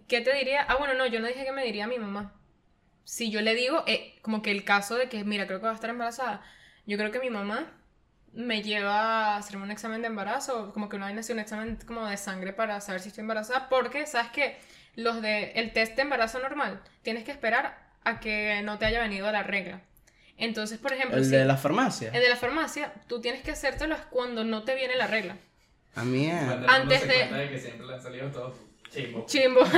[0.09, 0.65] ¿Qué te diría?
[0.69, 2.33] Ah, bueno, no, yo no dije que me diría a mi mamá.
[3.05, 5.73] Si yo le digo, eh, como que el caso de que, mira, creo que va
[5.73, 6.43] a estar embarazada,
[6.87, 7.67] yo creo que mi mamá
[8.33, 11.79] me lleva a hacerme un examen de embarazo, como que una vaina así, un examen
[11.87, 14.59] como de sangre para saber si estoy embarazada, porque, ¿sabes qué?
[14.97, 19.01] Los de, el test de embarazo normal, tienes que esperar a que no te haya
[19.01, 19.81] venido la regla.
[20.37, 22.11] Entonces, por ejemplo, El si- de la farmacia.
[22.13, 25.37] el de la farmacia, tú tienes que hacértelo es cuando no te viene la regla.
[25.95, 28.57] A mí mundo Antes de- que siempre le han salido todos
[28.91, 29.27] chimbos.
[29.27, 29.61] Chimbo.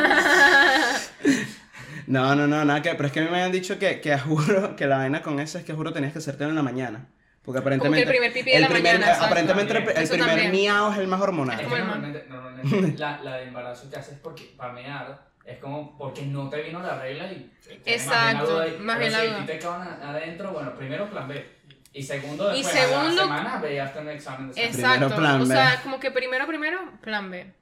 [2.07, 2.91] No, no, no, nada que.
[2.95, 5.39] Pero es que a mí me habían dicho que, que juro que la vaina con
[5.41, 7.07] eso es que juro tenías que hacértelo en la mañana.
[7.45, 8.07] Porque aparentemente.
[8.07, 9.25] primer pipí de la primer- mañana, exacto.
[9.27, 10.51] Aparentemente el, el Eso primer también.
[10.53, 11.57] miau es el más Es hormonal.
[11.59, 15.59] que como el normalmente, normalmente la, la de embarazo que haces porque para mear es
[15.59, 17.51] como porque no te vino la regla y
[17.85, 19.43] Exacto, más más bien la si duda.
[19.43, 21.63] a te a- adentro, bueno, primero plan B.
[21.95, 24.71] Y segundo, Y después a segundo- la semana veías un examen de sangre.
[24.71, 24.99] Exacto.
[25.09, 25.47] Primero plan o B.
[25.55, 27.53] sea, como que primero, primero, plan B.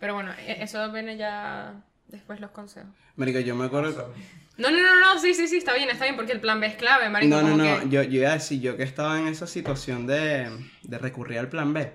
[0.00, 1.74] Pero bueno, e- eso viene ya
[2.08, 2.88] después los consejos.
[3.16, 4.12] Marico, yo me acuerdo.
[4.58, 6.66] No, no, no, no, sí, sí, sí, está bien, está bien, porque el plan B
[6.66, 7.34] es clave, marico.
[7.36, 7.80] No, no, no.
[7.80, 10.50] que- Yo, yo iba a decir, yo que estaba en esa situación de,
[10.82, 11.92] de recurrir al plan B.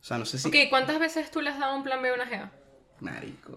[0.00, 0.46] O sea, no sé si.
[0.48, 2.52] Ok, ¿cuántas veces tú le has dado un plan B a una jeva?
[3.00, 3.56] Marico.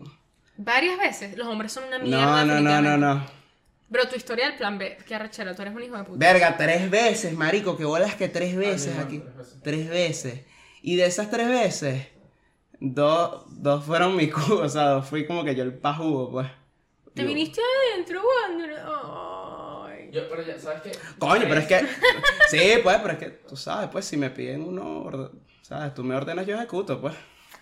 [0.57, 1.37] Varias veces.
[1.37, 2.45] Los hombres son una mierda.
[2.45, 3.25] No, no, no, no, no.
[3.89, 6.17] Bro, tu historia del plan B, qué arrechera, tú eres un hijo de puta.
[6.17, 9.19] Verga, tres veces, marico, que bolas que tres veces aquí.
[9.19, 9.59] tres veces.
[9.61, 10.41] Tres veces.
[10.81, 12.07] Y de esas tres veces,
[12.79, 16.47] dos, dos fueron mi cubo, o sea, dos fui como que yo el pajugo, pues.
[17.13, 17.61] Te viniste
[17.93, 18.81] adentro, Wander.
[18.85, 20.09] Ay.
[20.11, 20.91] Yo, pero ya, ¿sabes qué?
[21.19, 21.79] Coño, pero es que.
[22.49, 25.93] Sí, pues, pero es que tú sabes, pues, si me piden uno, orde- ¿sabes?
[25.93, 27.13] Tú me ordenas, yo ejecuto, pues.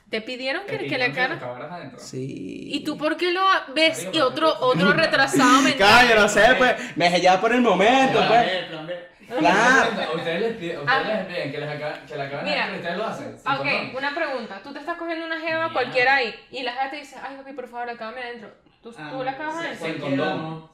[0.09, 1.35] Te pidieron que, que le cara.
[1.71, 1.99] adentro.
[1.99, 2.63] Sí.
[2.73, 3.41] ¿Y tú por qué lo
[3.75, 6.07] ves Marico, y pero- otro, otro retrasado mental?
[6.07, 8.65] Coño, no sé, pues, me dejé ya por el momento, pues.
[8.65, 9.09] plan B.
[9.37, 9.91] Claro.
[10.11, 11.01] ¿A ustedes les piden, a Ah.
[11.01, 12.71] ustedes les piden que, les acaben, que le acaben Mira.
[12.75, 13.37] ustedes lo hacen?
[13.37, 13.95] sin Ok, condón?
[13.97, 14.61] una pregunta.
[14.63, 15.73] Tú te estás cogiendo una jeva Ya.
[15.73, 18.49] cualquiera ahí y la jeva te dice, ay, papi, por favor, acábame adentro.
[18.81, 20.17] ¿Tú, Ah, tú la acabas condón.
[20.17, 20.69] no.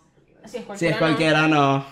[0.46, 0.94] Si es Si cualquiera.
[0.94, 1.86] es cualquiera, no.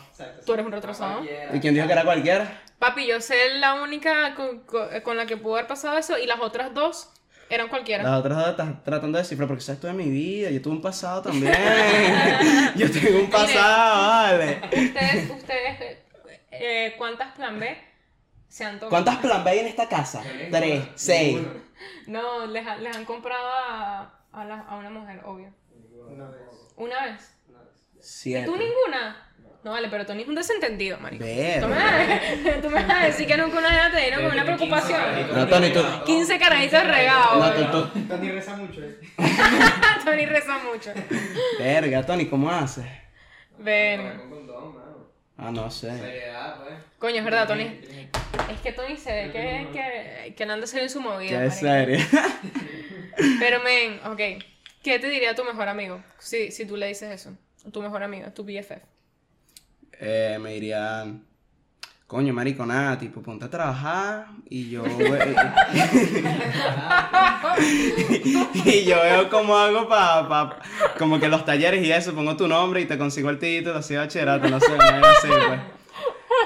[0.45, 1.21] Tú eres un retrasado.
[1.53, 2.61] ¿Y quién dijo que era cualquiera?
[2.77, 6.27] Papi, yo sé la única con, con- con la que pudo haber pasado eso y
[6.27, 7.09] las otras dos
[7.49, 8.03] eran cualquiera.
[8.03, 10.51] Las otras dos están tratando de descifrar porque sabes toda mi vida.
[10.51, 11.53] Yo tuve un pasado también.
[12.75, 14.61] yo tengo un pasado, vale.
[14.65, 15.97] Ustedes, ustedes,
[16.51, 17.75] eh, ¿cuántas plan B
[18.47, 18.89] se han tomado?
[18.89, 20.21] ¿Cuántas plan B hay en esta casa?
[20.51, 21.39] Tres, seis.
[22.05, 25.53] No, les, ha- les han comprado a, a, la- a una mujer, obvio.
[26.09, 26.41] Una vez.
[26.75, 27.35] ¿Una vez?
[27.99, 28.45] Siete.
[28.45, 29.29] ¿Tú ninguna?
[29.63, 31.23] No, vale, pero Tony es un desentendido, marico.
[31.23, 34.23] Tú me, vas a, tú me vas a decir que nunca una jeva te dieron
[34.23, 35.37] con una Tiene 15 preocupación.
[35.37, 36.03] No, Tony, tú- regados.
[36.03, 37.35] 15 carajitos regados.
[37.37, 37.71] No, bro.
[37.71, 38.99] tú, tú- Tony reza mucho, eh.
[40.05, 40.91] Tony reza mucho.
[41.59, 42.85] Verga, Tony, ¿cómo haces?
[43.57, 44.17] Ven.
[44.17, 45.07] Con condón, mano.
[45.37, 45.97] Ah, no sé.
[45.97, 46.73] Seriedad, pues.
[46.99, 47.79] Coño, es verdad, Tony.
[48.51, 51.29] Es que Tony se ve que, que, que no anda serio en su movida.
[51.29, 51.55] Qué marico.
[51.55, 51.99] serio.
[53.39, 54.43] Pero, men, ok.
[54.83, 57.31] ¿Qué te diría tu mejor amigo si, si tú le dices eso?
[57.71, 58.71] Tu mejor amigo, tu BFF.
[59.99, 61.23] eh, me dirían.
[62.07, 64.83] Coño, marico, nada, tipo, ponte a trabajar y yo.
[68.65, 70.27] y yo veo cómo hago para.
[70.27, 70.59] Pa,
[70.99, 73.95] como que los talleres y eso, pongo tu nombre y te consigo el título, así
[73.95, 75.59] bachillerato, no sé, vaina así, pues.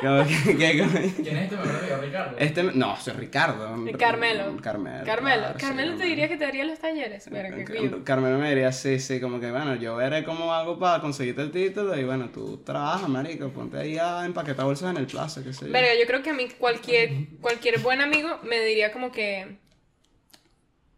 [0.01, 1.97] Como que- que- como- ¿Quién es este mejor amigo?
[2.01, 2.37] Ricardo.
[2.37, 3.85] Este, no, soy Ricardo.
[3.97, 4.57] Carmelo.
[4.61, 5.05] Carmelo.
[5.05, 7.29] Carmelo, claro, sí, Carmelo te diría que te daría los talleres.
[7.29, 8.03] Verga, qué cute.
[8.03, 11.51] Carmelo me diría, sí, sí, como que bueno, yo veré cómo hago para conseguirte el
[11.51, 15.53] título y bueno, tú trabajas, marico, ponte ahí a empaquetar bolsas en el plazo, qué
[15.53, 15.71] sé yo.
[15.71, 19.57] Verga, yo creo que a mí cualquier, cualquier buen amigo me diría como que...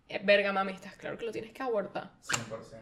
[0.09, 2.11] eh, Verga, mami, estás claro que lo tienes que abortar.
[2.23, 2.79] 100%.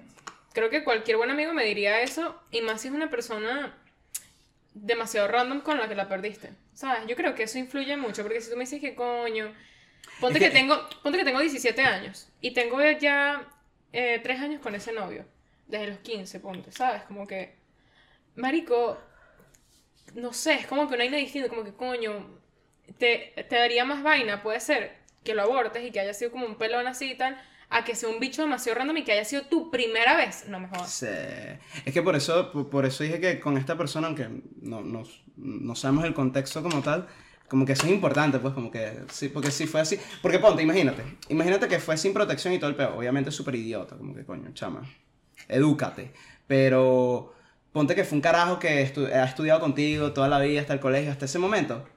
[0.54, 3.78] Creo que cualquier buen amigo me diría eso, y más si es una persona
[4.84, 6.52] demasiado random con la que la perdiste.
[6.74, 7.08] ¿Sabes?
[7.08, 9.54] Yo creo que eso influye mucho, porque si tú me dices que coño,
[10.20, 13.48] ponte Es que, que- tengo, ponte que tengo 17 años y tengo ya
[13.94, 15.26] eh, 3 años con ese novio,
[15.68, 17.04] desde los 15, ponte, ¿sabes?
[17.04, 17.56] Como que,
[18.36, 18.98] marico,
[20.16, 22.40] no sé, es como que una vaina distinta, como que coño,
[22.98, 26.46] te, te daría más vaina, puede ser que lo abortes y que haya sido como
[26.46, 27.38] un pelón así y tal,
[27.70, 30.46] a que sea un bicho demasiado random y que haya sido tu primera vez.
[30.48, 30.90] No me jodas.
[30.92, 31.06] Sí.
[31.86, 34.28] Es que por eso, por eso dije que con esta persona, aunque
[34.62, 35.04] no, no,
[35.36, 37.08] no sabemos el contexto como tal,
[37.50, 39.98] como que eso es importante, pues como que sí, porque si fue así.
[40.22, 43.96] Porque ponte, imagínate, imagínate que fue sin protección y todo el peor, obviamente súper idiota,
[43.98, 44.82] como que coño, chama,
[45.48, 46.12] edúcate.
[46.48, 47.34] Pero
[47.72, 50.80] ponte que fue un carajo que estu- ha estudiado contigo toda la vida hasta el
[50.80, 51.88] colegio, hasta ese momento.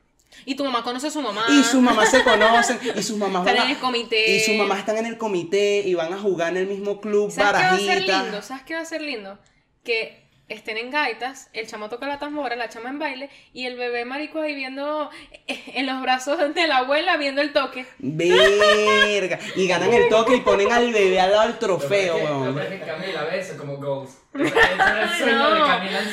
[0.46, 1.44] Y tu mamá conoce a su mamá.
[1.50, 4.36] Y sus mamás se conocen, y sus mamás Están van en a- el comité.
[4.36, 7.30] Y sus mamás están en el comité y van a jugar en el mismo club,
[7.30, 8.22] ¿Sabes qué va a ser barajita.
[8.22, 8.42] lindo?
[8.42, 9.38] ¿Sabes qué va a ser lindo?
[9.82, 13.76] Que estén en gaitas, el chamo toca la tambora, la chama en baile, y el
[13.76, 15.10] bebé marico ahí viendo
[15.46, 17.86] eh, en los brazos de la abuela viendo el toque.
[17.98, 19.38] Verga.
[19.56, 22.54] Y ganan el toque y ponen al bebé al lado del trofeo, weón.
[22.54, 24.10] peor es que Camila ve eso como goals.
[24.32, 24.46] No,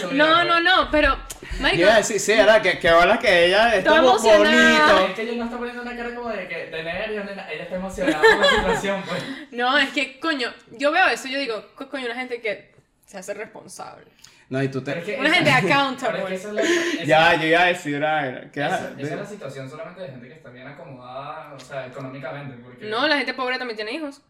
[0.07, 0.13] pues.
[0.13, 1.17] no, no, pero,
[1.59, 5.07] marico, Yo iba a decir, sí, era que, que hola que ella está bonito.
[5.07, 7.51] Es que ella no está poniendo una cara como de que de nervios, nena.
[7.51, 9.23] ella está emocionada por la situación, pues.
[9.51, 12.71] no, es que, coño, yo veo eso y yo digo, co- coño, una gente que
[13.05, 14.05] se hace responsable.
[14.49, 15.13] No, y tú Pero es te.
[15.15, 16.25] que Una esa- gente es accountable.
[16.25, 19.19] que esa es la- esa- Ya, yo iba a decir, ay, ¿qué esa, esa es
[19.19, 22.55] la situación solamente de gente que está bien acomodada, o sea, económicamente.
[22.63, 24.21] Porque No, la gente pobre también tiene hijos.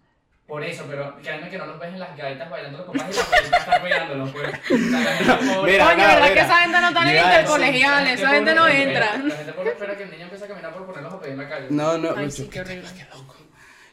[0.47, 3.17] Por eso, pero créanme que no los ves en las gaitas bailando los papás y
[3.17, 4.47] las gaitas están cuidándolos, pues.
[4.47, 6.33] O sea, la gente pobre- Mira, Coño, no, ¿verdad mira.
[6.33, 8.07] que esa gente no está en intercolegial?
[8.07, 9.17] Esa gente no entra.
[9.17, 11.37] La gente pobre espera que el niño empiece a caminar por ponerlos a pedir en
[11.39, 11.67] la calle.
[11.69, 12.87] No, no, Ay, yo- sí, qué horrible.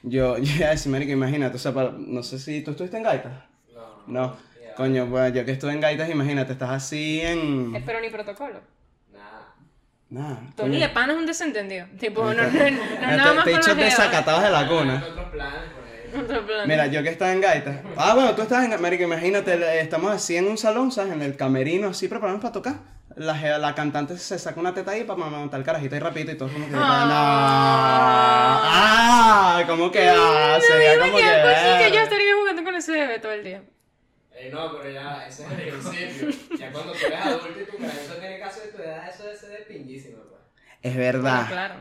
[0.05, 2.97] yo, yo iba a decir, marica, imagínate, o sea, para- no sé si tú estuviste
[2.97, 3.33] en gaitas.
[3.75, 4.05] No.
[4.07, 4.37] No.
[4.77, 7.75] Coño, bueno, yo que estuve en gaitas, imagínate, estás así en.
[7.77, 8.61] Espero ni protocolo.
[9.13, 9.55] Nada.
[10.11, 10.41] Nada.
[10.57, 10.81] Tony coño.
[10.81, 11.87] de pana es un desentendido.
[11.99, 15.05] Tipo, no, no, no, nada más te he con dicho desacatados de la cuna.
[16.67, 17.77] Mira, yo que estaba en gaitas.
[17.97, 18.81] Ah, bueno, tú estás en.
[18.81, 21.13] Marica, imagínate, eh, estamos así en un salón, ¿sabes?
[21.13, 22.95] En el camerino, así preparándonos para tocar.
[23.17, 26.37] La, la cantante se saca una teta ahí para montar el carajito y rapidito y
[26.37, 26.75] todo como que.
[26.77, 27.05] Ah.
[27.07, 28.65] no.
[28.67, 30.09] Ah, como que.
[30.09, 31.23] Ah, sería como que.
[31.23, 32.03] pues sí, que yo eh.
[32.03, 33.63] estaría jugando con ese bebé todo el día.
[34.37, 36.57] Eh, no, pero ya, ese es el principio.
[36.59, 39.37] Ya cuando tú eres adulto y tu carajito tiene caso de tu edad, eso debe
[39.37, 40.41] ser de pinguísimo, pues.
[40.83, 41.47] Es Bueno, verdad.
[41.49, 41.75] claro.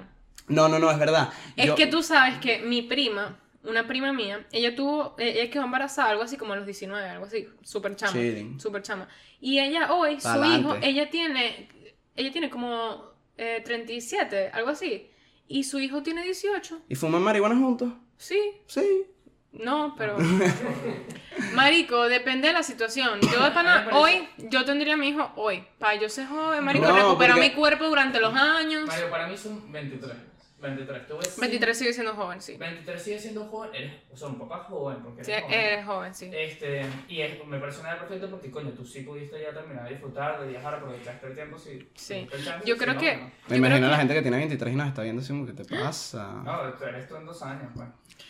[0.48, 1.30] No, no, no, es verdad.
[1.56, 5.50] Es Yo- que tú sabes que mi prima, una prima mía, ella tuvo, eh, ella
[5.50, 8.60] quedó embarazada algo así como a los 19, algo así, súper chama, Chilling.
[8.60, 9.08] súper chama.
[9.40, 11.70] Y ella hoy, su hijo, ella tiene,
[12.16, 15.10] ella tiene como eh, 37, algo así.
[15.48, 16.82] Y su hijo tiene 18.
[16.88, 17.92] ¿Y fuman marihuana juntos?
[18.18, 19.08] Sí, Sí.
[19.54, 20.18] No, pero...
[21.54, 23.20] Marico, depende de la situación.
[23.22, 25.64] Yo de pana, hoy, yo tendría a mi hijo hoy.
[25.80, 28.86] Para yo ser joven, marico, No, recuperar porque- mi cuerpo durante los años.
[28.88, 30.14] Mario, para mí son 23.
[30.62, 31.08] 23.
[31.08, 32.56] Tú ves 23 sigue siendo joven, sí.
[32.56, 33.72] 23 sigue siendo joven.
[33.74, 34.98] Eres, o sea, un papá joven.
[35.04, 35.60] Porque Sí, eres joven.
[35.60, 36.32] eres joven, sí.
[36.34, 39.84] Este, y es- me parece una edad perfecta porque, coño, tú sí pudiste ya terminar
[39.86, 41.90] de disfrutar, de viajar, aprovechaste el tiempo, sí.
[41.96, 42.28] Sí.
[42.66, 43.24] Yo sí, creo no, que- no.
[43.26, 45.30] Me Yo imagino a la que- gente que tiene 23 y nos está viendo así
[45.34, 46.32] como, ¿qué te pasa?
[46.46, 47.88] No, tú eres tú en dos años, pues.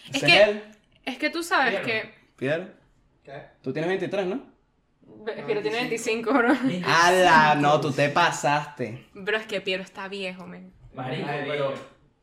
[0.10, 0.64] Es ¿Ese que- él?
[1.06, 1.86] Es que tú sabes Pierre.
[1.86, 2.14] que.
[2.36, 2.72] Pierre,
[3.24, 3.42] ¿Qué?
[3.62, 4.54] tú tienes 23, ¿no?
[5.46, 6.54] Piero tiene 25, bro.
[6.86, 7.56] ¡Hala!
[7.56, 9.08] No, tú te pasaste.
[9.14, 10.74] Bro, es que Piero está viejo, men.
[10.94, 11.74] Marico, Ay, pero,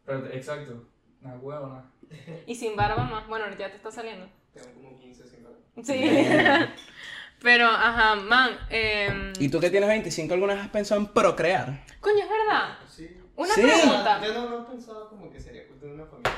[0.05, 0.87] pero, exacto.
[1.23, 1.85] Una huevona.
[2.47, 3.27] Y sin barba más.
[3.29, 4.29] Bueno, ahorita ya te está saliendo.
[4.53, 5.51] Tengo como 15, 5
[5.85, 6.27] Sí.
[7.43, 8.51] Pero, ajá, man.
[8.69, 9.33] Eh...
[9.39, 11.85] ¿Y tú que tienes 25 alguna vez has pensado en procrear?
[12.01, 12.77] Coño, es verdad.
[12.87, 13.17] Sí.
[13.35, 13.63] Una Sí.
[13.63, 14.21] pregunta.
[14.23, 16.33] Yo no, no pensaba como que sería de una familia.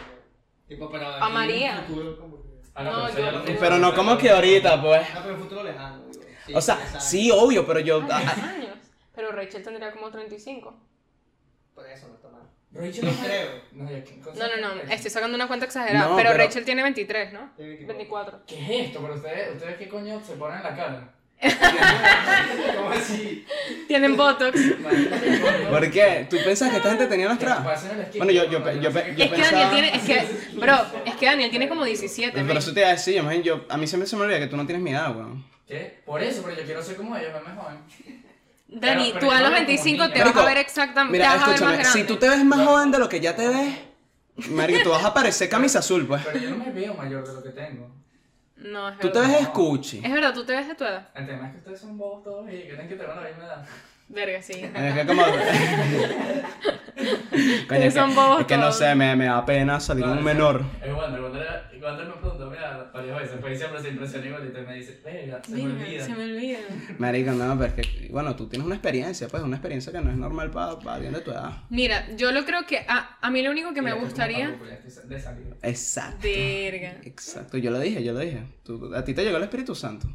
[0.73, 1.73] Tipo, pero A María.
[1.73, 2.49] En un futuro como que...
[2.75, 3.61] Ah, No, pero yo- tienes.
[3.61, 5.03] Pero no como que ahorita, pues.
[5.15, 6.25] No, pero en un futuro lejano, digo.
[6.47, 8.03] Sí, O sea, sí, obvio, pero yo...
[8.11, 8.77] Ay, ah, 10 ah, años.
[9.15, 10.75] Pero Rachel tendría como 35.
[11.75, 12.43] Por eso no está mal.
[12.73, 13.49] Rachel No no creo.
[13.73, 14.81] No, ya, ¿qué cosa No, no, no.
[14.81, 14.91] es?
[14.91, 16.09] Estoy sacando una cuenta exagerada.
[16.09, 17.51] No, pero, pero- Rachel tiene 23, ¿no?
[17.55, 18.39] Tiene 24.
[18.39, 18.41] 24.
[18.47, 19.01] ¿Qué es esto?
[19.03, 21.15] Pero ustedes, ustedes qué coño se ponen en la cara.
[21.43, 23.45] ¿Cómo así?
[23.89, 24.59] Tienen Botox.
[25.71, 26.27] ¿Por qué?
[26.31, 27.59] ¿Tú pensas que esta gente tenía nuestra...
[28.17, 29.97] Bueno, yo- yo yo yo es que pensaba- Daniel tiene.
[29.97, 32.43] Es que, bro, es que Daniel tiene como 17.
[32.47, 34.57] Pero eso te iba a decir, yo, a mí siempre se me olvida que tú
[34.57, 35.45] no tienes mi edad, weón.
[35.67, 36.03] ¿Qué?
[36.05, 37.79] Por eso, pero yo quiero ser como ellos, verme joven.
[38.69, 41.19] Dani, Pero- tú a los lo veo como 25 te vas a ver exactamente.
[41.19, 42.01] Mira, te vas a ver más escúchame, grande.
[42.01, 43.75] si tú te ves más joven de lo que ya te ves,
[44.51, 46.23] marico, tú vas a parecer camisa azul, pues.
[46.25, 47.91] Pero yo no me veo mayor de lo que tengo.
[48.65, 49.33] No, es Tú te verdad.
[49.33, 50.01] ves escuchi.
[50.05, 51.09] Es verdad, tú te ves de tu edad.
[51.15, 53.45] El tema es que ustedes son bobos todos y que tienen que tener la misma
[53.45, 53.67] edad.
[54.09, 54.53] Verga, sí.
[54.75, 55.23] Es que como...
[57.69, 60.19] Coño, es que, son bobos es que no sé, me, me da pena salir con
[60.19, 60.63] un menor.
[60.85, 64.67] Es Wander, Wander, Wander me preguntó, mira, varias veces, pues siempre se impresiona igualito y
[64.67, 66.05] me dice, venga, se me olvida.
[66.05, 66.59] se me olvida.
[66.99, 70.11] Marico, no, pero es que, bueno, tú tienes una experiencia, pues, una experiencia que no
[70.11, 71.63] es normal para alguien de tu edad.
[71.71, 74.51] Mira, yo lo creo que a, a mí lo único que Y me gustaría.
[74.51, 75.59] de.
[75.63, 76.19] Exacto.
[76.23, 76.97] Verga.
[77.05, 78.43] Exacto, yo lo dije, yo lo dije.
[78.63, 80.07] Tú- a ti te llegó el Espíritu Santo.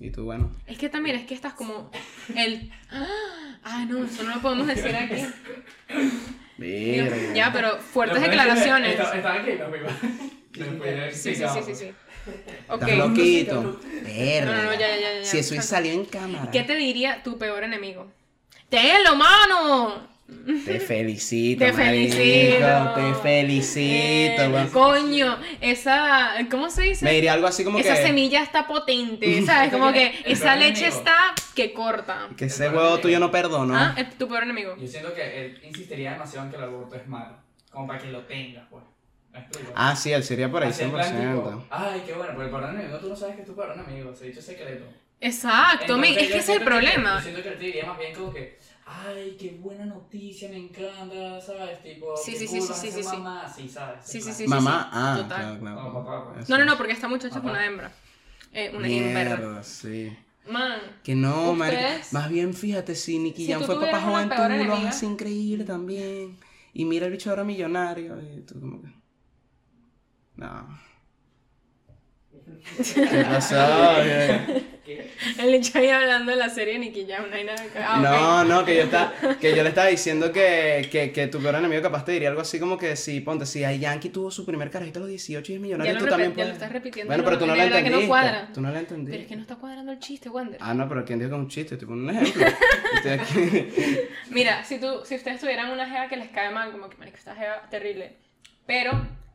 [0.00, 0.52] Y tú, bueno.
[0.66, 1.90] Es que también es que estás como
[2.34, 2.70] el.
[2.90, 5.24] Ah, no, eso no lo podemos decir aquí.
[6.58, 7.34] Verga.
[7.34, 8.92] Ya, pero fuertes declaraciones.
[8.92, 9.90] Estaba estaba aquí, no me iba.
[10.52, 11.92] Después Sí, sí, sí, sí, sí.
[12.68, 12.82] Ok.
[12.82, 13.80] Estás loquito.
[14.02, 14.52] Verga.
[14.52, 15.24] No, no, no, ya, ya, ya, ya.
[15.24, 16.50] Si eso salió en cámara.
[16.50, 18.10] ¿Qué te diría tu peor enemigo?
[18.68, 20.08] ¡Tenlo, mano!
[20.64, 22.94] Te felicito, Te marico, felicito.
[22.94, 26.32] Te felicito, Eh, coño, esa.
[26.50, 27.04] ¿Cómo se dice?
[27.06, 28.02] Me diría algo así como esa que.
[28.02, 29.70] semilla está potente, ¿sabes?
[29.72, 30.98] Como que esa leche enemigo.
[30.98, 31.16] está
[31.54, 32.28] que corta.
[32.36, 33.74] Que ese huevo tuyo no perdono.
[33.74, 33.94] ¿Ah?
[33.96, 34.76] Es tu peor enemigo.
[34.78, 37.36] Yo siento que él insistiría demasiado en que el aborto es malo.
[37.70, 38.84] Como para que lo tengas, pues.
[39.74, 41.34] Ah, sí, él sería por ahí Así en plan, 100%.
[41.36, 43.72] tipo, Ay, qué bueno, porque el peor enemigo tú no sabes que es tu peor
[43.78, 44.14] enemigo.
[44.14, 44.84] Se ha dicho secreto.
[45.20, 47.16] Exacto, Entonces, es que ese es el siento que- problema.
[47.16, 48.58] Yo siento que él te diría más bien como que,
[48.88, 51.82] ay, qué buena noticia, me encanta, ¿sabes?
[51.82, 53.16] Tipo, Sí, sí, sí, sí, sí, sí, sí.
[53.16, 54.00] mamá, así, ¿sabes?
[54.04, 54.48] Sí, sí, sí, sí.
[54.48, 55.38] Mamá, ah, total.
[55.38, 55.92] claro, claro.
[55.92, 56.48] Papá, pues.
[56.48, 57.50] No, no, no, porque esta muchacha Papá.
[57.50, 57.92] una hembra.
[58.52, 59.62] Eh, una hembra.
[59.62, 60.16] Sí.
[60.48, 61.52] Man, Que no.
[61.52, 66.38] Ustedes- Más bien, fíjate, si Nicky Si fue papá joven, tú lo haces increíble también.
[66.72, 68.18] Y mira el bicho ahora millonario.
[68.22, 68.88] Y tú como que...
[70.36, 70.78] No.
[72.94, 73.56] ¿Qué pasó?
[74.84, 75.10] ¿Qué?
[75.38, 77.78] el hecho ahí hablando de la serie Nicky Jam, no hay nada que...
[77.78, 78.00] Ah.
[78.02, 81.56] No, no, que yo, está, que yo le estaba diciendo que, que, que tu peor
[81.56, 84.46] enemigo capaz te diría algo así como que si, ponte, si a Yankee tuvo su
[84.46, 86.48] primer carajito a los 18 y es millonario, Ya lo tú también ya puedes.
[86.48, 88.08] lo estás repitiendo, Bueno, no, pero tú no de la verdad que no entendiste.
[88.08, 88.48] cuadra.
[88.54, 89.10] Tú no la entendiste.
[89.12, 90.58] Pero es que no está cuadrando el chiste, Wander.
[90.62, 91.74] Ah, no, pero ¿quién dijo que es un chiste?
[91.74, 92.46] Estoy poniendo un ejemplo.
[92.96, 93.98] Estoy aquí.
[94.30, 97.18] Mira, si, tú, si ustedes tuvieran una jeva que les cae mal, como que, marico,
[97.18, 98.14] esta jeva terrible,
[98.66, 98.92] pero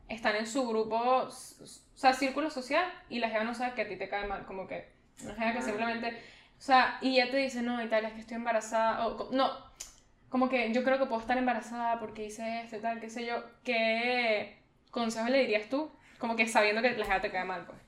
[0.08, 3.88] están en su grupo, o sea, círculo social, y la jeva no sabe que a
[3.88, 4.88] ti te cae mal, como que
[5.22, 6.08] una jeva que simplemente,
[6.58, 9.50] o sea, y ella te dice, no, y tal, es que estoy embarazada, o no,
[10.28, 13.24] como que yo creo que puedo estar embarazada porque hice esto y tal, qué sé
[13.24, 14.58] yo, ¿qué
[14.90, 15.90] consejo le dirías tú?
[16.18, 17.78] Como que sabiendo que la jeva te cae mal, pues.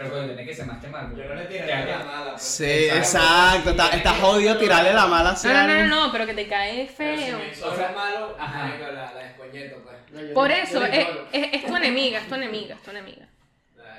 [0.00, 1.14] Pero coño, tiene que ser más que mal.
[1.14, 2.30] Yo no le tiraría la mala.
[2.30, 2.42] pues.
[2.42, 3.68] Sí, exacto.
[3.68, 6.48] Está, está jodido tirarle la mala No, a no, no, no, no, pero que te
[6.48, 7.38] cae si feo.
[7.66, 8.78] O sea, malo, ajá.
[8.78, 9.96] la, la descoñeto, pues.
[10.12, 13.26] No, yo Por eso, es, es, es tu enemiga, es tu enemiga, es tu enemiga.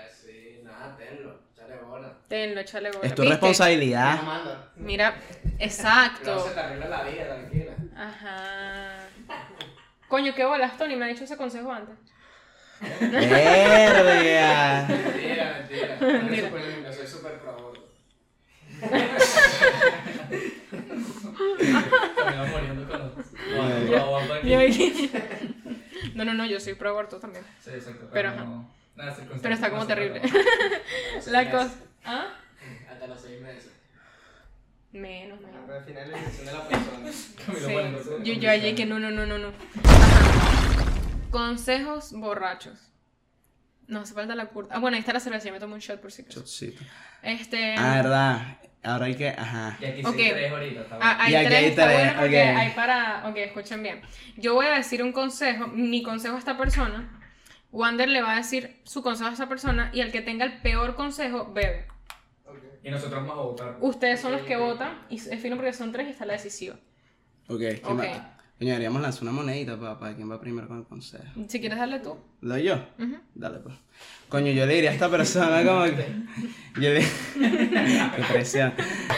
[0.09, 2.13] Sí, nada, tenlo, échale bola.
[2.27, 3.07] Tenlo, échale bola.
[3.07, 3.35] Es tu ¿viste?
[3.35, 4.19] responsabilidad.
[4.77, 5.13] Mira,
[5.59, 6.47] exacto.
[6.47, 7.73] se te arregla la vida, tranquila.
[7.95, 9.05] Ajá.
[10.07, 11.95] Coño, qué bolas, Tony, me ha dicho ese consejo antes.
[12.81, 14.87] Verga.
[14.87, 15.97] Mentira, mentira.
[15.99, 17.87] Yo soy súper lindo, soy súper pro aborto.
[22.51, 23.11] Muriendo con los.
[24.59, 25.11] Aquí.
[26.15, 27.45] No, no, no, yo soy pro aborto también.
[27.63, 28.09] Sí, exacto.
[28.11, 30.21] Pero, Pero, no, nada, Pero está como terrible.
[31.27, 31.75] La cosa.
[32.03, 32.27] ¿Ah?
[32.89, 33.69] Hasta los seis meses.
[34.91, 35.61] Menos, menos.
[35.65, 37.11] Pero al final es decisión de la persona.
[37.11, 37.35] Sí.
[38.23, 38.75] Yo, yo ayer visión.
[38.75, 39.53] que no, no, no, no, no.
[39.83, 40.80] Ajá.
[41.31, 42.77] Consejos borrachos.
[43.87, 44.75] No hace falta la curta.
[44.75, 46.41] Ah, bueno, ahí está la cerveza, yo me tomo un shot por si acaso.
[46.41, 46.83] Chocito.
[47.23, 47.75] Este.
[47.77, 48.57] Ah, verdad.
[48.83, 49.29] Ahora hay que.
[49.29, 49.77] Ajá.
[49.79, 50.15] Y aquí Ok.
[50.15, 51.19] sí tres ahorita, está Ah, bien.
[51.19, 52.57] hay Y aquí tres, hay está tres, bueno porque ok.
[52.57, 53.27] hay para...
[53.29, 54.01] Ok, escuchen bien.
[54.37, 57.19] Yo voy a decir un consejo, mi consejo a esta persona.
[57.71, 60.61] Wander le va a decir su consejo a esta persona y el que tenga el
[60.61, 61.87] peor consejo, bebe.
[62.83, 63.77] Y nosotros vamos a votar.
[63.81, 66.75] Ustedes son los que votan y es fino porque son tres y está la decisiva.
[67.47, 67.59] Ok.
[67.59, 68.03] ¿quién Ok.
[68.61, 71.23] Coño, deberíamos lanzar una monedita para, para quién va primero con el consejo.
[71.47, 72.15] Si quieres darle tú.
[72.41, 72.75] ¿Lo yo?
[73.33, 73.73] Dale, pues.
[74.29, 76.05] Coño, yo le diría a esta persona como que.
[76.79, 76.99] Yo le.
[77.39, 78.71] Qué presión.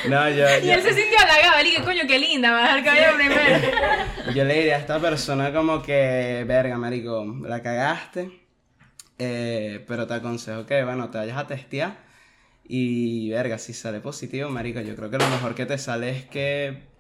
[0.08, 0.46] No, yo.
[0.64, 4.34] Y él se sintió halagado, él dije, coño, qué linda, va a dejar cabello primero.
[4.34, 8.48] Yo le diría a esta persona como que, verga, marico, la cagaste,
[9.20, 11.98] eh, pero te aconsejo que, bueno, te vayas a testear
[12.64, 16.24] y, verga, si sale positivo, marico, yo creo que lo mejor que te sale es
[16.24, 16.93] que,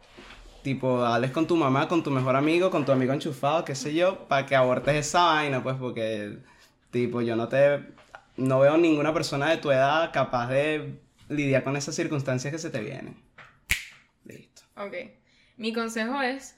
[0.63, 3.93] tipo, hables con tu mamá, con tu mejor amigo, con tu amigo enchufado, qué sé
[3.93, 6.37] yo, para que abortes esa vaina, pues, porque,
[6.89, 7.83] tipo, yo no te,
[8.37, 10.99] no veo ninguna persona de tu edad capaz de
[11.29, 13.15] lidiar con esas circunstancias que se te vienen.
[14.25, 14.63] Listo.
[14.77, 14.95] Ok.
[15.57, 16.55] Mi consejo es,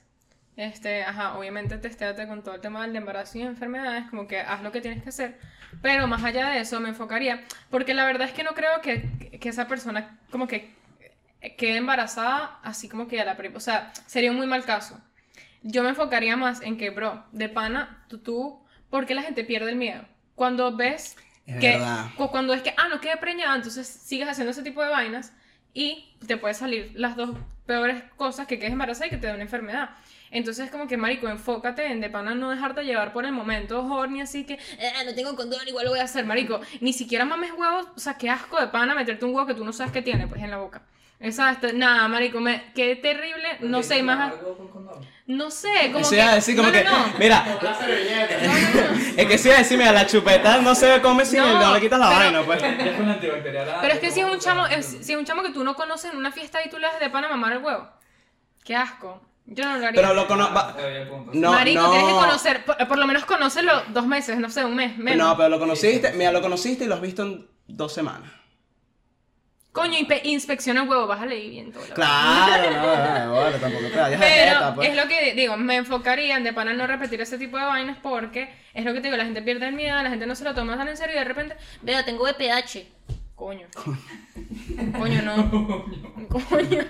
[0.56, 4.62] este, ajá, obviamente testéate con todo el tema del embarazo y enfermedades, como que haz
[4.62, 5.38] lo que tienes que hacer.
[5.82, 9.38] Pero más allá de eso me enfocaría, porque la verdad es que no creo que,
[9.40, 10.74] que esa persona como que
[11.56, 15.00] quede embarazada así como que a la pri- O sea, sería un muy mal caso.
[15.62, 19.44] Yo me enfocaría más en que, bro, de pana, tú, tú, ¿por qué la gente
[19.44, 20.04] pierde el miedo?
[20.34, 21.16] Cuando ves
[21.46, 22.06] Es que, verdad.
[22.16, 25.32] cuando es que, ah, no quedé preñada, entonces sigues haciendo ese tipo de vainas
[25.74, 27.30] y te puede salir las dos
[27.66, 29.90] peores cosas, que quedes embarazada y que te dé una enfermedad.
[30.30, 34.20] Entonces, como que, marico, enfócate en de pana no dejarte llevar por el momento horny,
[34.20, 36.60] así que, "Eh, no tengo condón, igual lo voy a hacer, marico.
[36.80, 39.64] Ni siquiera mames huevos, o sea, qué asco de pana meterte un huevo que tú
[39.64, 40.82] no sabes que tiene, pues, en la boca.
[41.18, 44.34] Exacto, nada, marico, me, qué terrible, no sé, más,
[45.26, 46.16] no sé, como Eso que...
[46.16, 47.18] iba a decir como no, que, no, no.
[47.18, 47.44] mira,
[49.16, 51.74] es que sí iba a decir, mira, la chupeta no se come si No, no,
[51.74, 52.62] le quitas la pero- vaina, pues.
[52.62, 53.78] Es una antibacterial.
[53.80, 55.74] Pero es que si es un chamo, es- si es un chamo que tú no
[55.74, 57.88] conoces en una fiesta y tú le das de pana a mamar el huevo.
[58.64, 59.22] Qué asco.
[59.46, 60.00] Yo no lo haría.
[60.02, 60.54] Pero lo conozco.
[61.32, 61.90] No, Marico, no.
[61.92, 65.26] tienes que conocer, por, por lo menos conócelo dos meses, no sé, un mes, menos.
[65.26, 68.30] No, pero lo conociste, mira, lo conociste y lo has visto en dos semanas.
[69.76, 71.86] Coño, inspe- inspecciona el huevo, bájale ahí bien todo.
[71.86, 74.88] la Claro, no, no, bueno, tampoco te vayas Pero jeta, pues.
[74.88, 77.98] es lo que digo, me enfocaría en de pana no repetir ese tipo de vainas
[78.02, 80.44] porque es lo que te digo, la gente pierde el miedo, la gente no se
[80.44, 82.86] lo toma tan en serio y de repente, vea, tengo BPH.
[83.34, 83.66] Coño.
[84.98, 85.84] Coño, no.
[86.30, 86.84] Coño.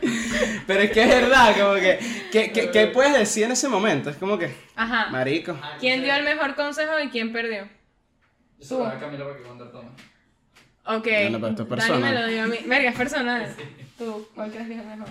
[0.69, 1.99] Pero es que es verdad, como que,
[2.31, 4.11] ¿qué, qué, qué puedes decir en ese momento?
[4.11, 5.09] Es como que, Ajá.
[5.11, 5.59] marico.
[5.81, 7.69] ¿Quién dio el mejor consejo y quién perdió?
[8.59, 9.89] Yo se lo voy a Camilo para que tome.
[10.89, 11.05] Ok.
[11.05, 12.01] Bueno, pero esto es Dani personal.
[12.15, 12.59] me lo dio a mí.
[12.67, 13.57] Verga, es personal.
[13.99, 15.09] Tú, ¿cuál crees que es mejor?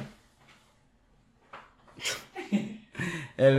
[3.38, 3.58] El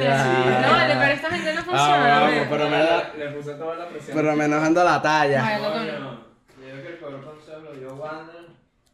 [0.00, 0.60] ya.
[0.62, 2.20] No, vale, pero esta gente no Ah, funciona.
[2.22, 2.46] bueno, ¿ves?
[2.50, 4.16] pero me da- Le puse toda la presión.
[4.16, 5.42] Por lo menos ando la talla.
[5.42, 6.10] Vale, lo Coño, tomo.
[6.10, 8.46] yo creo que el peor consejo lo dio Wander.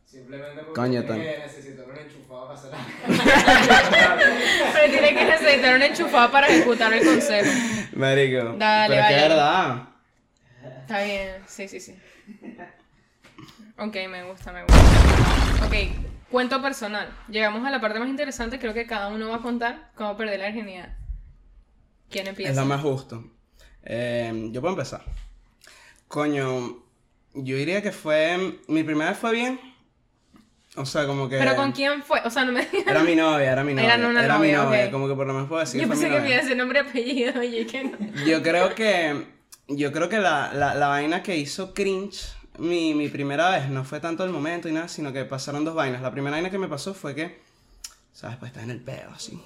[0.05, 1.23] Simplemente porque Coño, tiene Tony.
[1.23, 2.89] que necesitar un enchufado para hacer algo.
[4.75, 7.51] Pero tiene que necesitar un enchufado para ejecutar el consejo.
[7.93, 8.55] Marico.
[8.59, 9.17] Dale, pero es que vale.
[9.23, 9.83] es verdad.
[10.81, 11.95] Está bien, sí, sí, sí.
[13.79, 14.79] Ok, me gusta, me gusta.
[15.67, 15.75] Ok,
[16.31, 17.09] cuento personal.
[17.29, 18.59] Llegamos a la parte más interesante.
[18.59, 20.97] Creo que cada uno va a contar cómo perder la virginidad.
[22.11, 22.51] ¿Quién empieza?
[22.53, 23.25] Es lo más justo.
[23.85, 25.03] Eh, yo puedo empezar.
[26.09, 26.79] Coño,
[27.35, 28.59] yo diría que fue.
[28.67, 29.61] Mi primera vez fue bien.
[30.77, 31.39] O sea, como que.
[31.39, 32.21] ¿Pero con quién fue?
[32.25, 33.95] O sea, no me Era mi novia, era mi novia.
[33.95, 34.85] Era una mi novia, novia.
[34.87, 34.91] ok.
[34.91, 35.81] Como que por lo menos puedo decir.
[35.81, 36.35] Yo pensé mi que me novia.
[36.35, 37.33] iba a decir nombre y apellido.
[37.41, 37.99] Oye, que no.
[38.27, 39.38] Yo creo que.
[39.69, 43.85] Yo creo que la, la, la vaina que hizo cringe mi, mi primera vez no
[43.85, 46.03] fue tanto el momento y nada, sino que pasaron dos vainas.
[46.03, 47.41] La primera vaina que me pasó fue que.
[48.13, 48.37] ¿Sabes?
[48.39, 49.41] Pues estás en el pedo, así.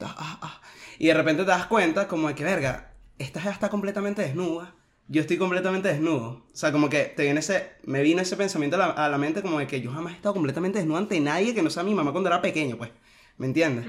[0.00, 0.60] Ah, ah.
[0.98, 4.74] Y de repente te das cuenta, como de que, verga, esta ya está completamente desnuda.
[5.06, 6.46] Yo estoy completamente desnudo.
[6.52, 9.18] O sea, como que te viene ese, me vino ese pensamiento a la, a la
[9.18, 11.84] mente como de que yo jamás he estado completamente desnudo ante nadie que no sea
[11.84, 12.90] mi mamá cuando era pequeño, pues.
[13.36, 13.86] ¿Me entiendes?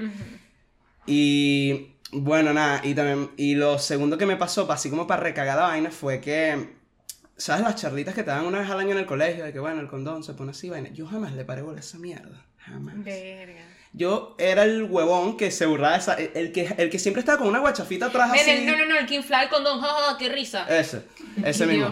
[1.06, 5.56] Y bueno, nada, y también, y lo segundo que me pasó, así como para recagar
[5.56, 6.74] la vaina, fue que,
[7.36, 9.44] ¿sabes las charlitas que te dan una vez al año en el colegio?
[9.44, 10.88] De que, bueno, el condón se pone así, vaina.
[10.90, 12.94] Yo jamás le paré bola a esa mierda, jamás.
[13.04, 13.62] Verga.
[13.92, 17.20] Yo era el huevón que se burlaba de esa, el, el que, el que siempre
[17.20, 18.50] estaba con una guachafita atrás Ven, así.
[18.50, 20.64] el- no, no, no, el que infla el condón, jaja, qué risa.
[20.68, 21.02] Ese,
[21.44, 21.90] ese mismo.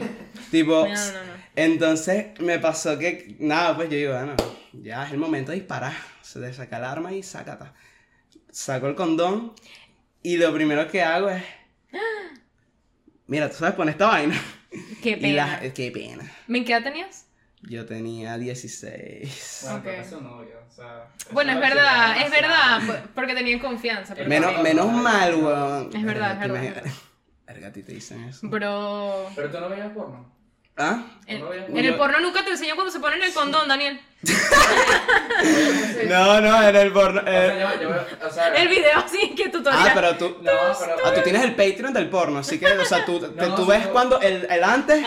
[0.51, 1.33] Tipo, No, no, no.
[1.57, 4.35] entonces me pasó que, nada, pues yo digo, bueno,
[4.73, 5.93] ya es el momento de disparar.
[6.23, 7.75] Se le saca el arma y sácata.
[8.51, 9.53] Saco el condón
[10.33, 11.43] y lo primero que hago es,
[13.26, 14.41] mira, tú sabes poner esta vaina.
[15.03, 15.61] Qué pena.
[15.62, 16.31] la, qué pena.
[16.47, 17.26] ¿Men qué edad tenías?
[17.62, 19.61] Yo tenía 16.
[19.62, 19.83] Bueno, Ok.
[19.85, 21.09] pero es su novio, o sea.
[21.33, 24.14] Bueno, es eso verdad, sí, es verdad, po- porque tenían confianza.
[24.14, 25.91] pero- Menos, menos mal, weón.
[25.95, 26.93] Es verdad, es verdad, te es verdad.
[27.47, 28.47] Verga, a ti te dicen eso.
[28.49, 29.31] Bro.
[29.35, 30.33] Pero tú no veías porno.
[30.76, 31.05] ¿Ah?
[31.26, 34.01] En, No, en el porno nunca te enseñan cuando se ponen el condón, Daniel.
[36.09, 37.21] No, no, era el porno.
[37.21, 39.87] O eh, sea, yo, yo, o sea, El video así, que tutorial.
[39.89, 40.37] Ah, pero tú.
[40.43, 40.97] No, pero.
[41.05, 43.69] Ah, tú tienes el Patreon del porno, así que, o sea, tú, te- tú sí,
[43.71, 43.93] ves no.
[43.93, 45.05] cuando el, el antes,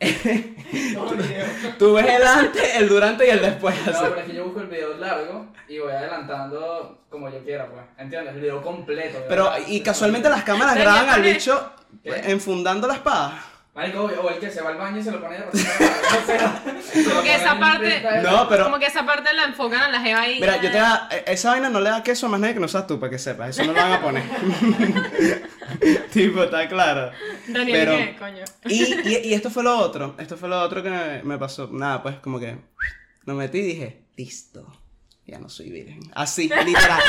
[1.78, 3.74] tú ves el antes, el durante y el después.
[3.86, 4.04] No, así.
[4.08, 7.82] pero es que yo busco el video largo y voy adelantando como yo quiera, pues.
[7.98, 8.34] ¿Entiendes?
[8.34, 9.18] El video completo.
[9.28, 9.66] Pero, verdad.
[9.68, 11.72] y casualmente las cámaras graban al bicho
[12.02, 12.14] ¿Qué?
[12.30, 13.44] enfundando la espada.
[13.74, 15.44] Marico, o el que se va al baño y se lo pone de
[17.08, 18.02] Como que esa parte-.
[18.22, 18.64] No, pero.
[18.64, 20.38] Como que esa parte la enfocan a la jeva ahí.
[20.40, 22.60] Mira, yo te da, e- esa vaina no le da queso a más nadie que
[22.60, 23.48] no seas tú, para que sepas.
[23.50, 24.22] Eso no lo van a poner.
[26.12, 27.12] tipo, está claro.
[27.48, 28.16] Daniel, pero- ¿qué?
[28.18, 28.44] Coño.
[28.66, 30.16] Y, y, y esto fue lo otro.
[30.18, 31.68] Esto fue lo otro que me, me pasó.
[31.72, 32.58] Nada, pues como que
[33.24, 34.66] lo metí y dije, listo.
[35.26, 36.00] Ya no soy virgen.
[36.14, 37.00] Así, literal.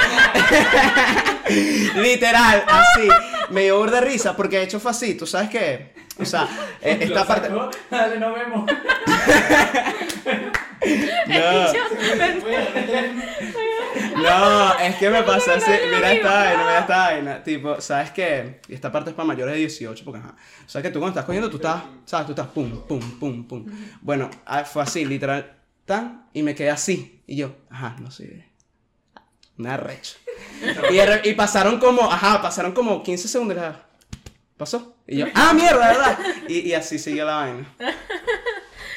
[1.95, 3.07] literal, así.
[3.49, 5.15] Me dio burda de risa porque de hecho fue así.
[5.15, 5.93] ¿Tú sabes qué?
[6.19, 6.47] O sea,
[6.81, 7.49] eh, Lo esta parte.
[7.89, 8.71] Dale, nos vemos.
[14.15, 15.71] No, no, es que me pasó así.
[15.93, 17.43] Mira esta vaina, mira esta vaina.
[17.43, 18.59] Tipo, ¿sabes qué?
[18.67, 20.35] Y esta parte es para mayores de 18, porque ajá.
[20.65, 22.25] O sea que tú cuando estás cogiendo, tú estás, ¿sabes?
[22.27, 23.65] Tú estás pum, pum, pum, pum.
[24.01, 25.62] Bueno, ah, fue así, literal.
[25.85, 27.21] Tan, y me quedé así.
[27.27, 28.47] Y yo, ajá, no sé.
[29.57, 30.15] Una recha.
[30.91, 33.57] Y, y pasaron como, ajá, pasaron como 15 segundos.
[34.57, 34.97] ¿Pasó?
[35.07, 36.19] Y yo, ah, mierda, ¿verdad?
[36.47, 37.67] Y, y así siguió la vaina.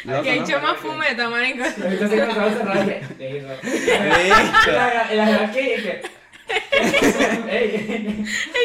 [0.04, 0.44] Loco, Que he ¿no?
[0.44, 1.64] hecho más fumeta, marico.
[1.64, 2.16] Listo.
[5.12, 6.02] La que.
[6.46, 6.92] Es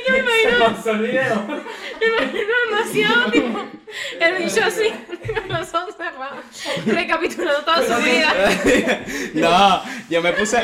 [0.05, 0.77] que me imagino,
[1.99, 3.59] me imagino demasiado, tipo,
[4.19, 4.93] el bicho así,
[5.97, 6.45] cerrados,
[6.85, 8.33] recapitulando toda su vida.
[9.33, 10.57] No, yo me puse.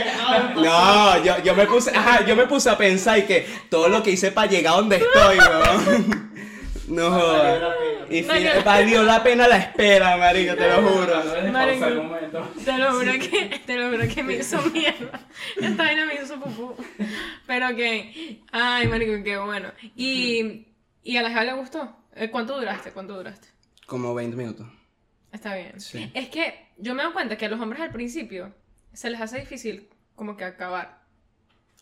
[0.55, 1.91] No, yo, yo me puse.
[1.95, 4.77] Ajá, yo me puse a pensar y que todo lo que hice para llegar a
[4.77, 6.27] donde estoy, weón.
[6.87, 7.61] No jodas.
[8.09, 8.63] Y fin- Marico.
[8.63, 11.23] valió la pena la espera, marico, te lo juro.
[11.51, 11.85] Marico.
[12.63, 15.19] Te lo juro que, te lo juro que me hizo mierda.
[15.61, 16.75] Esta vaina me hizo pupú.
[17.45, 19.69] Pero que, ay, marico, qué bueno.
[19.97, 20.67] Y,
[21.03, 21.93] y a la jeva le gustó.
[22.15, 22.91] Eh, ¿Cuánto duraste?
[22.91, 23.49] ¿Cuánto duraste?
[23.85, 24.65] Como 20 minutos.
[25.32, 25.80] Está bien.
[25.80, 26.09] Sí.
[26.13, 28.53] Es que yo me doy cuenta que a los hombres al principio
[28.93, 30.97] se les hace difícil como que acabar.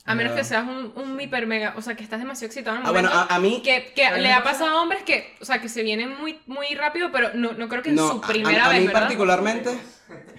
[0.07, 0.37] A menos Ya.
[0.37, 2.91] que seas un, un hiper mega, o sea, que estás demasiado excitado en el Ah,
[2.91, 3.61] bueno, a, a mí.
[3.63, 6.15] que, que A le ha pasa- pasado a hombres que, o sea, que se vienen
[6.15, 8.69] muy, muy rápido, pero no, no creo que en No, su a- primera a, a
[8.69, 9.01] vez, mí ¿verdad?
[9.01, 9.69] particularmente.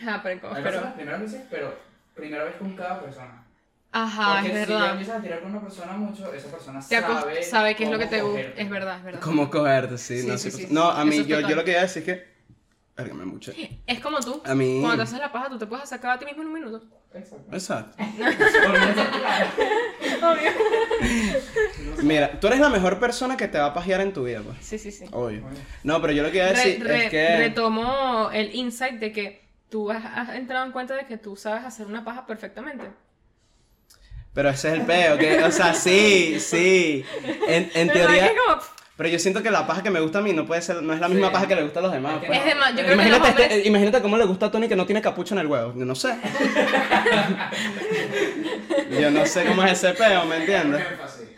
[0.00, 1.74] Ajá, pero, pero- personas, primera vez, pero
[2.14, 3.42] primera vez con cada persona.
[3.90, 4.90] Ajá, Porque es si verdad.
[4.92, 8.06] empiezas a tirar con una persona mucho, esa persona sabe, sabe qué es lo que
[8.06, 8.40] te gusta.
[8.56, 9.20] Es verdad, es verdad.
[9.20, 9.96] ¿Cómo cogerte?
[9.98, 10.74] Sí, Sí, no, sí, sí, sí, sí.
[10.74, 12.35] No, a mí, yo, yo lo que iba a decir es que.
[12.96, 13.52] Verga, me mucho.
[13.86, 14.40] Es como tú.
[14.44, 16.48] A mí- Cuando te haces la paja, tú te puedes sacar a ti mismo en
[16.48, 16.82] un minuto.
[17.12, 17.44] Exacto.
[17.52, 17.96] Exacto.
[20.22, 20.50] Obvio.
[22.02, 24.56] Mira, tú eres la mejor persona que te va a pajear en tu vida, pues.
[24.60, 25.04] Sí, sí, sí.
[25.12, 25.42] Obvio.
[25.82, 27.36] No, pero yo lo que iba a decir re- es que.
[27.36, 31.64] Retomo el insight de que tú has, has entrado en cuenta de que tú sabes
[31.64, 32.90] hacer una paja perfectamente.
[34.32, 37.04] Pero ese es el peo, que, o sea, sí, sí.
[37.48, 38.28] En, en ¿Verdad teoría.
[38.28, 38.62] que como-
[38.96, 40.94] Pero yo siento que la paja que me gusta a mí no puede ser, no
[40.94, 41.32] es la misma Sí.
[41.34, 42.14] paja que le gusta a los demás.
[42.26, 42.38] pues.
[42.38, 43.50] Es de más, yo creo que Imagínate, los hombres...
[43.52, 45.74] este- imagínate cómo le gusta a Tony que no tiene capucha en el huevo.
[45.76, 46.16] Yo no sé.
[49.00, 50.82] Yo no sé cómo es ese peo, ¿me entiendes?
[50.92, 51.28] Énfasis.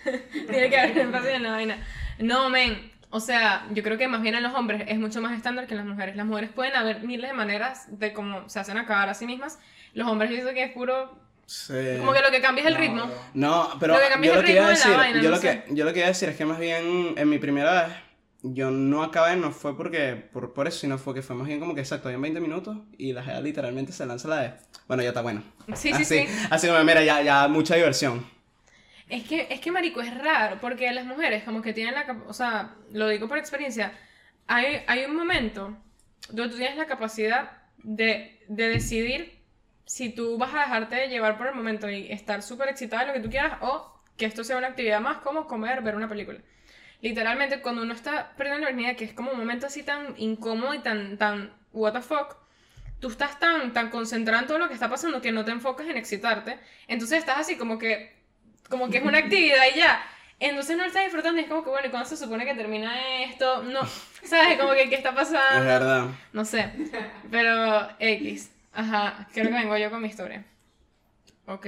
[0.49, 1.79] Tiene que haber énfasis en la vaina.
[2.19, 2.93] No, men.
[3.11, 5.73] O sea, yo creo que más bien en los hombres es mucho más estándar que
[5.73, 6.15] en las mujeres.
[6.15, 9.59] Las mujeres pueden haber miles de maneras de cómo se hacen acabar a sí mismas.
[9.95, 11.19] Los hombres yo que es puro...
[11.49, 11.73] Sí.
[11.99, 13.11] Como que lo que cambia es el No, ritmo.
[13.33, 15.37] No, pero Lo que cambia yo lo que iba a de decir, vaina, yo, no
[15.37, 15.65] lo que, sé.
[15.71, 17.97] yo lo que iba a decir es que más bien en mi primera vez,
[18.43, 21.59] yo no acabé, no fue porque, por, por eso, sino fue que fue más bien
[21.59, 24.53] como que exacto, en 20 minutos y la gente literalmente se lanza la de,
[24.87, 25.43] bueno, ya está bueno.
[25.75, 26.27] Sí, sí, así, sí.
[26.51, 28.27] Así como, mira, ya, ya mucha diversión.
[29.09, 32.35] Es que, es que, marico, es raro, porque las mujeres como que tienen la o
[32.35, 33.93] sea, lo digo por experiencia,
[34.47, 35.79] hay, hay un momento
[36.31, 39.38] donde tú tienes la capacidad de, de decidir
[39.89, 43.15] si tú vas a dejarte llevar por el momento y estar súper excitada de lo
[43.15, 46.39] que tú quieras o que esto sea una actividad más como comer, ver una película.
[47.01, 50.75] Literalmente, cuando uno está perdiendo la virginidad, que es como un momento así tan incómodo
[50.75, 52.37] y tan, tan, what the fuck,
[53.01, 55.87] tú estás tan, tan concentrado en todo lo que está pasando que no te enfocas
[55.87, 56.59] en excitarte.
[56.87, 58.15] Entonces estás así como que,
[58.69, 60.03] como que es una actividad y ya.
[60.39, 62.55] Entonces no lo estás disfrutando y es como que, bueno, ¿y cuándo se supone que
[62.55, 63.63] termina esto?
[63.63, 63.81] No,
[64.23, 64.59] ¿sabes?
[64.59, 65.65] Como que, ¿qué está Es pasando?
[65.65, 66.07] verdad.
[66.35, 66.71] No sé.
[67.31, 68.51] Pero X.
[68.73, 70.45] Ajá, creo que vengo yo con mi historia.
[71.47, 71.67] Ok.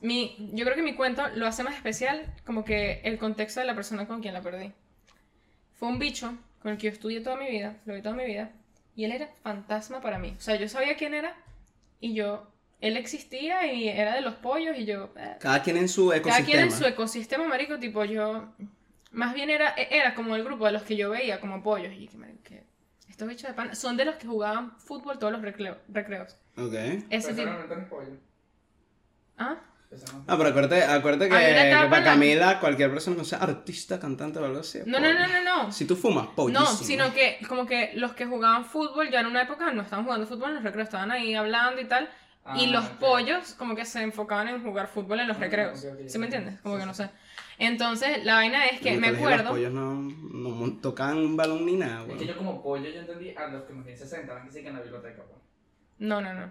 [0.00, 3.66] Mi, yo creo que mi cuento lo hace más especial como que el contexto de
[3.66, 4.72] la persona con quien la perdí.
[5.74, 8.24] Fue un bicho con el que yo estudié toda mi vida, lo vi toda mi
[8.24, 8.50] vida,
[8.96, 10.34] y él era fantasma para mí.
[10.36, 11.36] O sea, yo sabía quién era
[12.00, 12.48] y yo,
[12.80, 15.12] él existía y era de los pollos y yo...
[15.16, 16.34] eh, Cada quien en su ecosistema.
[16.34, 18.52] cada quien en su ecosistema, marico, tipo yo...
[19.10, 21.92] Más bien era, e, era como el grupo de los que yo veía como pollos.
[21.96, 22.62] Y que, marico, que
[23.18, 26.36] estos bichos de pan son de los que jugaban fútbol todos los recreo- recreos.
[26.56, 26.72] Ok.
[27.10, 27.50] Ese tipo...
[29.36, 29.56] ¿Ah?
[30.28, 33.16] Ah, pero acuérdate, acuérdate que, Hay una que etapa para en la- Camila, cualquier persona
[33.16, 34.78] que no sea artista, cantante o algo así.
[34.86, 35.72] No, no, no, no, no.
[35.72, 36.52] Si tú fumas, pollo.
[36.60, 40.04] No, sino que como que los que jugaban fútbol ya en una época no estaban
[40.04, 42.08] jugando fútbol en los recreos, estaban ahí hablando y tal.
[42.54, 45.84] y Ah, los pollos como que se enfocaban en jugar fútbol en los Ah, recreos.
[45.84, 46.32] ok, ok, ¿Sí me ok.
[46.34, 46.60] entiendes?
[46.62, 47.02] Como Sí, que no sí.
[47.02, 47.10] sé.
[47.58, 49.42] Entonces, la vaina es que En me acuerdo...
[49.44, 52.18] Los pollos no, no tocaban un balón ni nada, Es güey.
[52.18, 54.68] que yo como pollo yo entendí a los que bien se sentaban que sí que
[54.68, 55.22] en la biblioteca.
[55.24, 55.40] pues.
[55.98, 56.50] No, no, no.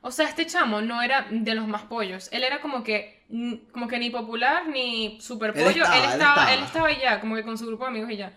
[0.00, 2.28] O sea, este chamo no era de los más pollos.
[2.30, 3.24] Él era como que,
[3.72, 5.82] como que ni popular ni super Él pollo.
[5.82, 6.54] estaba, él, él estaba, estaba.
[6.54, 8.32] él estaba ahí ya, como que con su grupo de amigos y ya.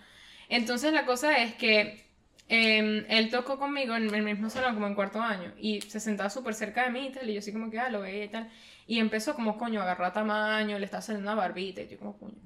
[0.50, 2.08] Entonces la cosa es que
[2.50, 6.30] eh, él tocó conmigo en el mismo salón, como en cuarto año, y se sentaba
[6.30, 8.30] súper cerca de mí y tal, y yo así como que, ah, lo veía y
[8.30, 8.50] tal.
[8.88, 12.38] Y empezó como, coño, agarrar tamaño, le estaba saliendo una barbita, y yo como, coño.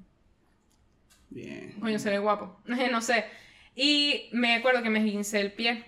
[1.30, 1.76] Bien.
[1.80, 2.60] Coño, se ve guapo.
[2.90, 3.24] no sé.
[3.74, 5.84] Y me acuerdo que me esguincé el pie.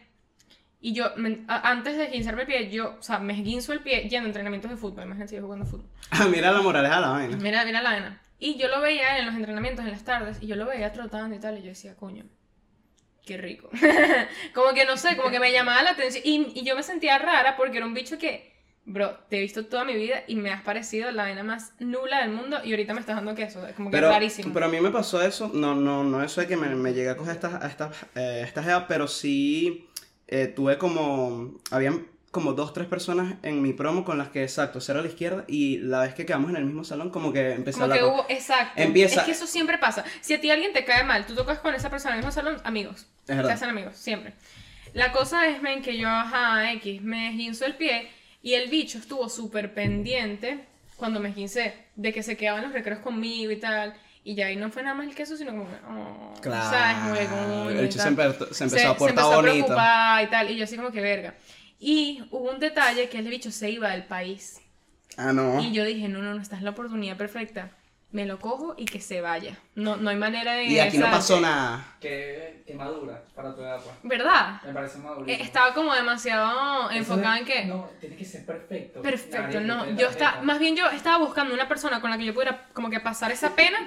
[0.81, 3.81] Y yo, me- a- antes de esguinzarme el pie, yo, o sea, me esguinzo el
[3.81, 5.05] pie yendo a entrenamientos de fútbol.
[5.05, 5.87] Imagínate yo jugando fútbol.
[6.11, 7.37] Ah, mira la moraleja la vaina.
[7.39, 8.23] Mira, mira la vaina.
[8.39, 11.35] Y yo lo veía en los entrenamientos en las tardes, y yo lo veía trotando
[11.35, 12.25] y tal, y yo decía, coño,
[13.25, 13.71] qué rico.
[14.55, 16.23] como que no sé, como que me llamaba la atención.
[16.27, 18.54] Y, y yo me sentía rara porque era un bicho que,
[18.87, 22.21] bro, te he visto toda mi vida y me has parecido la vaina más nula
[22.21, 23.67] del mundo y ahorita me estás dando queso.
[23.67, 24.53] Es como que Pero, rarísimo.
[24.53, 27.11] pero a mí me pasó eso, no, no, no eso de que me, me llegué
[27.11, 29.89] a coger estas, a estas, eh, estas pero sí
[30.29, 34.81] eh, tuve como, habían como dos, tres personas en mi promo con las que, exacto,
[34.81, 37.53] cero a la izquierda, y la vez que quedamos en el mismo salón, como que
[37.53, 38.83] empecé a Como hablar que hubo, exacto.
[38.83, 40.05] Empieza- Es que eso siempre pasa.
[40.21, 42.33] Si a ti alguien te cae mal, tú tocas con esa persona en el mismo
[42.33, 43.07] salón, amigos.
[43.29, 43.51] Es verdad.
[43.51, 44.35] Se hacen amigos, siempre.
[44.95, 48.11] La cosa es, men, que yo, ajá, X, me esguinzo el pie
[48.45, 50.67] y el bicho estuvo súper pendiente
[50.97, 53.95] cuando me esguincé, de que se quedaban los recreos conmigo y tal.
[54.23, 57.29] Y ya ahí no fue nada más el queso, sino como oh, Claro, ¿sabes?
[57.29, 58.17] Como el bicho se, tal.
[58.17, 60.51] empe- se empezó a se portar empezó a preocupar y tal.
[60.51, 61.35] Y yo así como que, verga.
[61.81, 64.61] Y hubo un detalle que el bicho se iba del país.
[65.17, 65.61] Ah, no.
[65.61, 67.71] Y yo dije, no, no, no, esta es la oportunidad perfecta.
[68.15, 69.59] Me lo cojo y que se vaya.
[69.75, 70.67] No, no hay manera de...
[70.67, 71.85] Y aquí no pasó nada.
[72.01, 73.97] Que, que madura para tu edad, pues.
[74.05, 74.63] ¿Verdad?
[74.65, 75.33] Me parece madura.
[75.33, 77.65] Eh, Estaba como demasiado enfocada en que...
[77.65, 79.03] No, tiene que ser perfecto.
[79.03, 79.91] Perfecto, no.
[79.97, 82.89] Yo estaba, más bien yo estaba buscando una persona con la que yo pudiera como
[82.89, 83.79] que pasar esa pena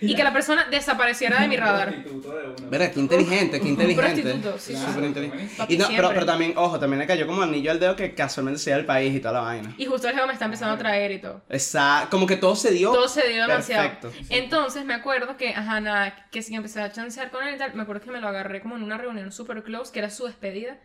[0.00, 1.94] y que la persona desapareciera de mi radar.
[1.94, 2.66] De.
[2.70, 4.22] Verga, qué inteligente, qué inteligente.
[4.22, 4.82] prostituto, sí, sí.
[4.82, 5.62] Súper inteligente.
[5.68, 8.60] Y no, pero, pero también, ojo, también le cayó como anillo al dedo que casualmente
[8.60, 9.74] se iba del país y toda la vaina.
[9.76, 11.42] Y justo el geo me está empezando a traer y todo.
[11.50, 12.90] Exacto, como que todo se dio.
[12.90, 13.73] Todo se dio demasiado.
[13.76, 14.12] Perfecto.
[14.30, 17.74] Entonces me acuerdo que, ajá, nada, que si empecé a chancear con él y tal,
[17.74, 20.26] me acuerdo que me lo agarré como en una reunión super close, que era su
[20.26, 20.78] despedida.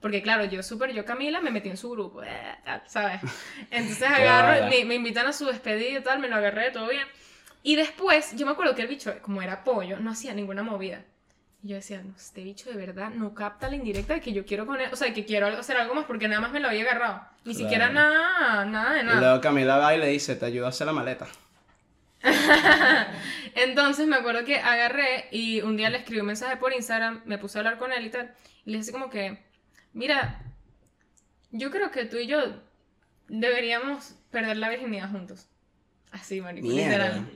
[0.00, 2.28] Porque claro, yo súper, yo Camila, me metí en su grupo, eh,
[2.64, 3.20] tal, ¿sabes?
[3.70, 7.06] Entonces agarro, me, me invitan a su despedida y tal, me lo agarré, todo bien.
[7.62, 11.02] Y después, yo me acuerdo que el bicho, como era pollo, no hacía ninguna movida.
[11.62, 14.44] Y yo decía, no, este bicho de verdad no capta la indirecta de que yo
[14.44, 16.68] quiero con él, o sea, que quiero hacer algo más porque nada más me lo
[16.68, 17.22] había agarrado.
[17.44, 17.58] Ni Claro.
[17.68, 19.20] siquiera nada, nada de Y nada.
[19.20, 21.26] luego Camila va y le dice, te ayudo a hacer la maleta.
[23.54, 27.38] Entonces me acuerdo que agarré y un día le escribí un mensaje por Instagram, me
[27.38, 28.32] puse a hablar con él y tal,
[28.64, 29.38] y le dije como que,
[29.92, 30.40] mira,
[31.50, 32.40] yo creo que tú y yo
[33.28, 35.46] deberíamos perder la virginidad juntos.
[36.12, 37.08] Así, marico, Mierda.
[37.08, 37.30] literal.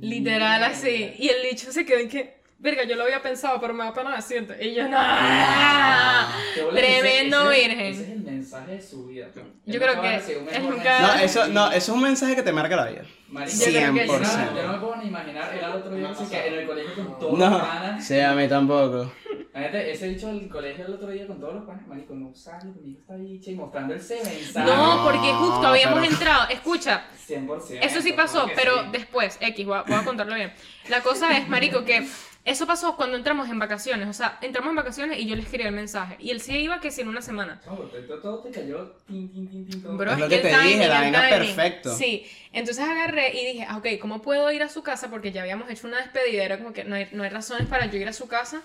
[0.00, 1.14] Literal así.
[1.18, 3.92] Y el dicho se quedó en que, verga, yo lo había pensado, pero me da
[3.92, 4.64] pena decirte.
[4.64, 4.98] Y yo, no.
[6.54, 7.86] Ese- Tremendo ese- virgen.
[7.86, 9.28] Ese es el mensaje de su vida.
[9.66, 11.00] Yo creo que es nunca-.
[11.00, 13.02] No, eso, no, eso es un mensaje que te marca la vida.
[13.32, 14.54] Marico, Yo creo que yo no- 100%.
[14.56, 17.18] Yo no me puedo ni imaginar el otro día que, que en el colegio con
[17.18, 18.06] todos los No, panas.
[18.06, 19.10] sí, a mí tampoco.
[19.54, 22.72] Imagínate, ese dicho del colegio el otro día con todos los panas, marico, no sale
[22.72, 24.70] conmigo esta bicha y mostrando ese mensaje.
[24.70, 26.48] No, porque justo habíamos pero- entrado.
[26.50, 27.78] Escucha, 100%.
[27.82, 28.88] Eso sí pasó, porque pero sí.
[28.92, 30.52] después, X, voy a, voy a contarlo bien.
[30.88, 32.06] La cosa es, marico, que
[32.44, 34.08] eso pasó cuando entramos en vacaciones.
[34.08, 36.16] O sea, entramos en vacaciones y yo le escribí el mensaje.
[36.18, 37.60] Y él sí iba que si en una semana.
[37.66, 39.96] No, porque todo, todo te cayó tin, tin, tin, tin, todo.
[39.96, 41.94] Bro, Es lo que te dije, la vaina perfecto.
[41.94, 45.08] Sí, entonces agarré y dije, ah, ok, ¿cómo puedo ir a su casa?
[45.08, 47.86] Porque ya habíamos hecho una despedida, era como que no hay, no hay razones para
[47.86, 48.62] yo ir a su casa,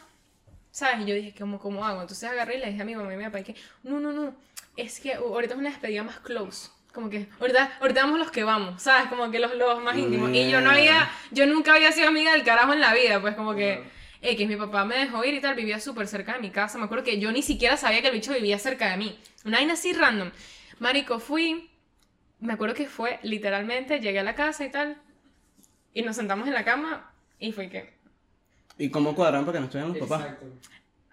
[0.71, 1.01] ¿sabes?
[1.01, 2.01] Y yo dije, ¿cómo, ¿cómo hago?
[2.01, 3.99] Entonces agarré y le dije a mi mamá y a mi papá y que, no,
[3.99, 4.33] no, no,
[4.75, 6.71] es que ahorita es una despedida más close.
[6.93, 9.07] Como que ahorita, ahorita vamos los que vamos, ¿sabes?
[9.07, 10.31] Como que los, los más íntimos.
[10.31, 13.35] Y yo no había, yo nunca había sido amiga del carajo en la vida, pues
[13.35, 13.95] como que...
[14.19, 16.79] X, mi papá me dejó ir y tal, vivía súper cerca de mi casa.
[16.79, 19.19] Me acuerdo que yo ni siquiera sabía que el bicho vivía cerca de mí.
[19.45, 20.31] Una vaina así random.
[20.79, 21.69] Marico, fui,
[22.39, 24.97] me acuerdo que fue literalmente, llegué a la casa y tal,
[25.93, 27.97] y nos sentamos en la cama y fue que,
[28.77, 30.21] ¿Y cómo cuadran para que no estuvieran los papás?
[30.21, 30.45] Exacto.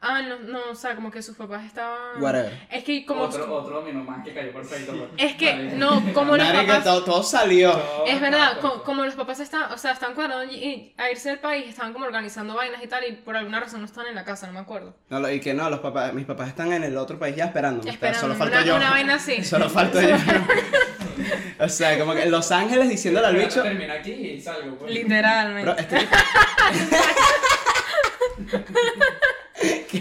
[0.05, 2.23] Ah, no, no, o sea, como que sus papás estaban...
[2.23, 2.67] Whatever.
[2.71, 3.23] Es que como...
[3.23, 4.93] Otro, otro dominó más que cayó perfecto.
[4.93, 5.11] pues.
[5.17, 5.73] Es que, Vale.
[5.77, 6.85] no, como los papás...
[6.85, 7.73] todo, todo salió.
[7.73, 11.31] Todo Es verdad, como los papás están, o sea, están cuadrando y- y a irse
[11.31, 14.15] del país, estaban como organizando vainas y tal, y por alguna razón no están en
[14.15, 14.95] la casa, no me acuerdo.
[15.09, 17.47] No, lo- y que no, los papás, mis papás están en el otro país ya
[17.47, 17.89] esperando.
[17.89, 18.77] Esperando, solo falto una, yo.
[18.77, 19.43] una vaina así.
[19.55, 20.17] Solo falto yo.
[21.61, 23.63] o sea, como que Los Ángeles diciéndole al Pero bicho.
[23.63, 24.77] Termina aquí y salgo.
[24.77, 24.93] Pues.
[24.93, 25.75] Literalmente.
[25.81, 26.07] Este que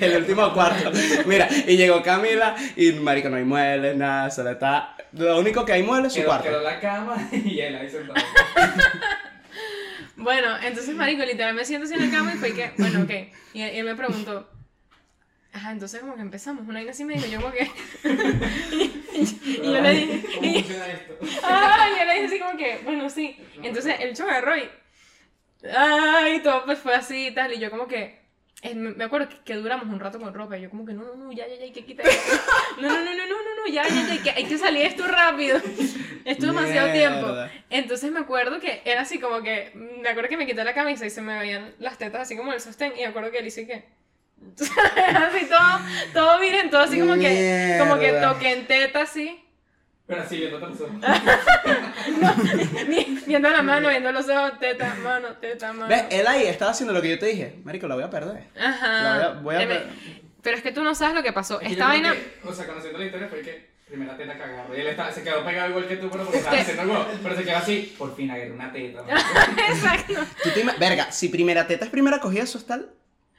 [0.03, 0.91] el último cuarto.
[1.25, 4.95] Mira, y llegó Camila y marico, no hay muebles, nada, solo está.
[5.13, 6.49] Lo único que hay muebles es su Quedó, cuarto.
[6.49, 8.15] quedó la cama y él ahí sentado.
[10.15, 13.11] Bueno, entonces, marico, literal me siento así en la cama y fue que, bueno, ok.
[13.53, 14.47] Y él, y él me preguntó,
[15.51, 17.63] ajá, entonces como que empezamos, una vaina así me dijo, yo como que...
[19.13, 21.17] y, yo le dije, ¿Cómo y, funciona esto?
[21.43, 23.35] ah, y yo le dije así como que, bueno, sí.
[23.63, 24.69] Entonces el chavo agarró y,
[25.75, 28.22] ay, todo pues fue así y tal, y yo como que...
[28.63, 31.03] eh, Me acuerdo que, que duramos un rato con ropa y yo como que no,
[31.03, 32.35] no, no, ya, ya, ya, hay que quitar esto.
[32.81, 34.85] No, no, no, no, no, no, no, ya, ya, ya, hay que, hay que salir
[34.85, 35.57] esto rápido.
[36.25, 37.35] Esto es demasiado tiempo.
[37.69, 41.05] Entonces me acuerdo que era así como que, me acuerdo que me quité la camisa
[41.05, 43.47] y se me veían las tetas así como el sostén y me acuerdo que él
[43.47, 43.83] hizo que...
[44.57, 45.79] así todo,
[46.13, 48.33] todo miren, todo así como que, como que Mierda.
[48.33, 49.43] toqué en teta así.
[50.05, 50.95] Pero así, viéndote los ojos.
[52.87, 55.87] Vi- Viendo la mano, viendo los ojos, teta, mano, teta, mano.
[55.87, 57.55] Ve, él ahí estaba haciendo lo que yo te dije.
[57.63, 58.43] Marico, la voy a perder.
[58.59, 59.03] Ajá.
[59.03, 59.83] La voy a- voy a.
[60.41, 61.61] Pero es que tú no sabes lo que pasó.
[61.61, 62.11] Es Esta vaina.
[62.13, 64.75] que, o sea, conociendo la historia fue que primera teta que agarró.
[64.75, 66.81] Y él estaba, se quedó pegado igual que tú, pero porque Es estaba que- haciendo
[66.81, 67.05] algo.
[67.23, 69.03] Pero se quedó así, por fin agarré una teta.
[69.69, 70.15] Exacto.
[70.43, 72.81] ¿Tú te ima- Verga, si primera teta es primera cogida, eso está...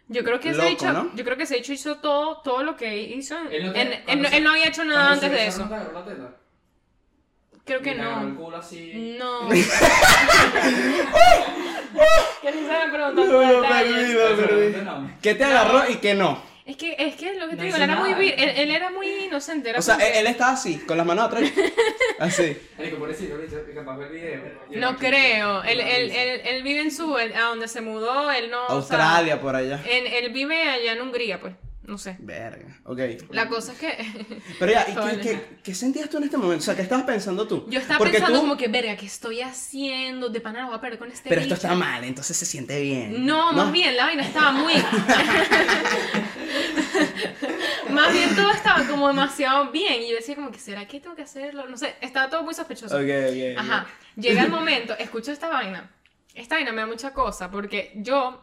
[0.09, 1.15] Yo creo que ese Loco, dicho, ¿no?
[1.15, 3.37] yo creo que dicho hizo todo, todo lo que hizo.
[3.51, 5.59] Él no, te- en- él, se- él no había hecho nada antes se de eso.
[5.61, 6.31] ¿no te agarró la teta?
[7.65, 8.37] Creo que el no.
[8.37, 9.17] culo así.
[9.19, 9.49] No.
[9.49, 9.59] que
[12.53, 12.61] se
[12.93, 13.15] No.
[14.85, 15.11] No.
[15.23, 16.43] ¿Qué te agarró y qué no?
[16.67, 18.71] Es que, es que lo que te No digo, él era muy vir, él, él
[18.71, 19.69] era muy inocente.
[19.69, 21.43] Era O sea, él, estaba así, con las manos atrás.
[22.19, 22.57] Así.
[24.71, 25.63] No creo.
[25.63, 28.65] Él, él, él, él vive en su, a donde se mudó, él no.
[28.65, 29.83] o sea, Australia, por allá.
[29.85, 31.55] en- él vive allá en Hungría, pues.
[31.87, 32.17] No sé.
[32.19, 32.99] Verga, ok.
[33.31, 36.63] La cosa es que Pero ya, ¿y qué, qué, qué sentías tú en este momento?
[36.63, 37.67] O sea, ¿qué estabas pensando tú?
[37.69, 40.29] yo estaba Porque pensando tú- como que, verga, ¿qué estoy haciendo?
[40.31, 41.67] De pana voy a perder con este Pero esto bicho.
[41.67, 43.27] está mal, entonces se siente bien.
[43.27, 44.73] No, más bien, la vaina estaba muy.
[47.91, 50.03] más bien todo estaba como demasiado bien.
[50.03, 51.67] Y yo decía, como que, ¿será que tengo que hacerlo?
[51.69, 52.97] No sé, estaba todo muy sospechoso.
[52.97, 53.09] Ok, ok.
[53.09, 53.59] ok.
[53.59, 53.87] Ajá.
[54.17, 55.91] Llega el momento, escucho esta vaina.
[56.35, 58.41] Esta vaina me da mucha cosa porque yo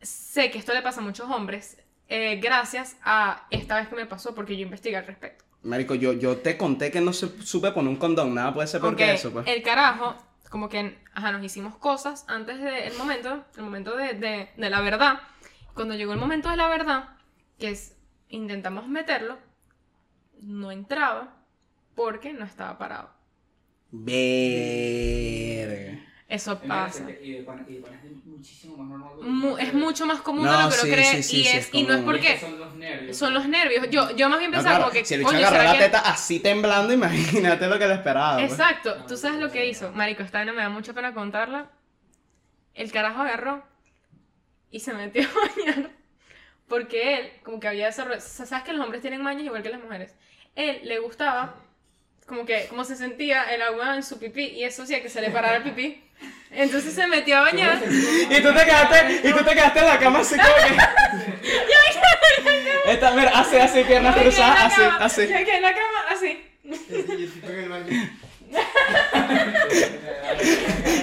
[0.00, 4.06] sé que esto le pasa a muchos hombres eh, gracias a esta vez que me
[4.06, 5.44] pasó porque yo investigué al respecto.
[5.62, 9.04] Marico, yo, yo te conté que no supe poner un condón, nada puede ser porque
[9.04, 9.46] Ok, eso, pues.
[9.48, 10.14] El carajo,
[10.50, 14.80] como que, ajá, nos hicimos cosas antes del momento, el momento de, de- de la
[14.80, 15.20] verdad.
[15.74, 17.08] Cuando llegó el momento de la verdad,
[17.58, 17.96] que es,
[18.28, 19.38] intentamos meterlo,
[20.40, 21.34] no entraba
[21.96, 23.10] porque no estaba parado.
[24.86, 25.98] Verga.
[26.28, 27.08] Eso pasa.
[27.22, 29.16] Y de pana- y de pana es muchísimo más normal.
[29.20, 31.42] Mu- es mucho más común de No, lo que sí, lo cree sí, sí, y,
[31.44, 33.16] sí, es, es y no es porque Son los nervios.
[33.16, 33.86] son los nervios.
[33.90, 35.72] Yo, yo más bien No, pensaba claro, como que, si el bicho agarró ¿será la
[35.78, 38.38] que- teta así temblando, imagínate lo que le esperaba.
[38.38, 38.50] pues.
[38.50, 39.92] Exacto, tú sabes lo que hizo.
[39.92, 41.70] Marico, esta vaina me da mucha pena contarla.
[42.74, 43.64] El carajo agarró
[44.70, 45.90] y se metió a bañar.
[46.68, 48.20] Porque él, como que había desarrollado.
[48.26, 50.14] Sabes que los hombres tienen mañas igual que las mujeres.
[50.56, 51.54] Él le gustaba,
[52.26, 55.20] como que, como se sentía el agua en su pipí y eso hacía que se
[55.20, 56.02] le parara el pipí.
[56.56, 57.80] Entonces se metió a bañar.
[58.30, 60.76] Y tú te quedaste, y tú te quedaste en la cama así como que.
[62.92, 65.26] Esta, mira, así, así, piernas Yo me quedé en la cruzadas, así, cama, así.
[65.26, 66.42] Yo me quedé en la cama, así.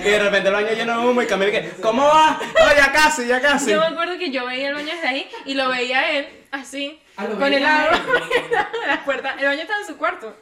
[0.06, 2.40] Y de repente el baño lleno de humo y Camila que, ¿cómo va?
[2.40, 3.72] Oh, ya casi, ya casi.
[3.72, 7.00] Yo me acuerdo que yo veía el baño desde ahí y lo veía él así,
[7.16, 8.24] Ah, con el agua él.
[8.84, 9.36] en la puerta.
[9.40, 10.36] El baño estaba en su cuarto.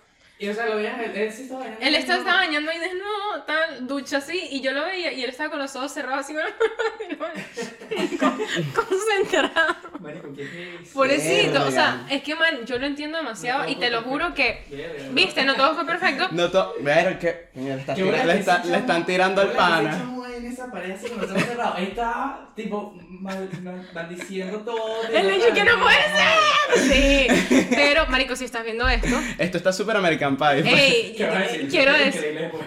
[0.43, 1.85] Y o sea, lo veías, él, él sí estaba bañando.
[1.85, 5.51] Él estaba, bañando ahí desnudo, tal, ducha así, y yo lo veía y él estaba
[5.51, 6.33] con los ojos cerrados así,
[8.19, 8.41] con-
[8.73, 9.75] concentrado.
[9.99, 10.89] Marico, ¿qué es?
[10.89, 14.63] Pobrecito, o sea, es que man, yo lo entiendo demasiado y te lo juro que,
[14.69, 15.09] Verga.
[15.11, 16.27] viste, no todo fue perfecto.
[16.31, 16.73] No to...
[16.79, 17.49] Ver que...
[17.53, 20.15] Mira, le, está le, que está- le están tirando al pana.
[20.45, 21.75] En esa pared así con los ojos cerrados.
[21.77, 25.03] Ahí estaba, tipo, mal- mal- maldiciendo todo.
[25.13, 26.91] Él le dijo que no puede ser.
[26.91, 30.61] Sí, pero, marico, si estás viendo esto, Esto está super American Pie.
[30.63, 30.73] pues.
[30.73, 31.13] ey,
[31.69, 32.63] quiero decir, después.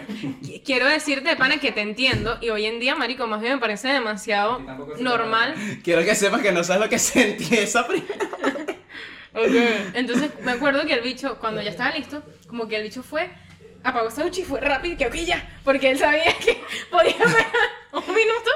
[0.64, 3.88] quiero decirte, pana, que te entiendo y hoy en día, marico, más bien me parece
[3.88, 4.60] demasiado
[4.98, 5.54] normal.
[5.82, 8.14] Quiero que sepas que no sabes lo que sentí esa primera.
[9.94, 13.28] Entonces me acuerdo que el bicho, cuando ya estaba listo, como que el bicho fue,
[13.84, 16.60] apagó esa ducha y fue rápido, que ok ya, porque él sabía que
[16.90, 17.52] podía esperar
[17.92, 18.50] un minuto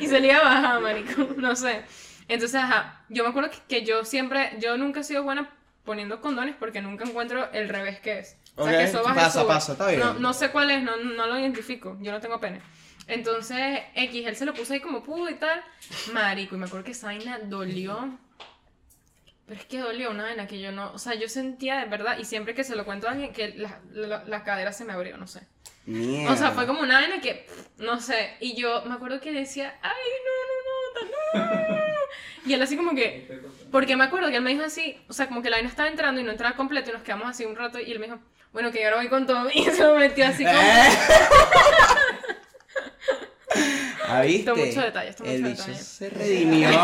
[0.00, 1.82] y se le iba a bajar, marico, no sé.
[2.28, 5.50] Entonces, ajá, yo me acuerdo que, que yo siempre, yo nunca he sido buena
[5.84, 8.36] poniendo condones porque nunca encuentro el revés que es.
[8.56, 10.00] O sea, que eso baja pasa, pasa, está bien.
[10.00, 12.60] No, no sé cuál es, no, no lo identifico, yo no tengo pene.
[13.08, 15.62] Entonces, X, él se lo puso ahí como pudo y tal.
[16.12, 18.18] Marico, y me acuerdo que esa vaina dolió.
[19.52, 20.90] Pero es que dolió una vaina que yo no.
[20.92, 23.48] O sea, yo sentía de verdad, y siempre que se lo cuento a alguien, que
[23.48, 25.46] la, la, la cadera se me abrió, no sé.
[25.84, 26.32] Mierda.
[26.32, 27.46] O sea, fue como una vaina que.
[27.76, 28.34] No sé.
[28.40, 29.92] Y yo me acuerdo que decía, ay,
[30.24, 30.32] no,
[31.04, 31.84] no, no, no.
[32.46, 33.42] Y él así como que.
[33.70, 35.90] Porque me acuerdo que él me dijo así, o sea, como que la vaina estaba
[35.90, 38.20] entrando y no entraba completo y nos quedamos así un rato y él me dijo,
[38.54, 40.58] bueno, que yo ahora voy con todo y se lo metió así como...
[44.08, 44.50] ¿Ah, viste?
[44.50, 45.84] Esto mucho detalle, esto El mucho bicho detalle.
[45.84, 46.68] se redimió.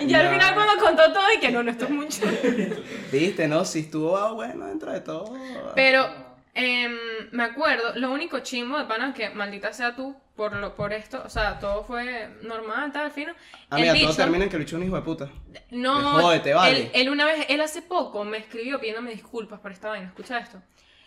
[0.00, 2.22] Y ya al final cuando contó todo y que no, no, esto es mucho.
[3.12, 3.64] Viste, ¿no?
[3.64, 5.36] Si estuvo ah, bueno dentro de todo.
[5.74, 6.06] Pero
[6.54, 6.96] em,
[7.32, 11.22] me acuerdo, lo único chimbo de pana que maldita sea tú por lo por esto,
[11.24, 13.28] o sea, todo fue normal, tal, al fin.
[13.70, 15.28] Ah, el mira, todo termina en que el bicho es un hijo de puta.
[15.70, 16.78] No, Jódete, vale.
[16.78, 20.38] él, él una vez, él hace poco me escribió pidiéndome disculpas por esta vaina, escucha
[20.38, 20.60] esto.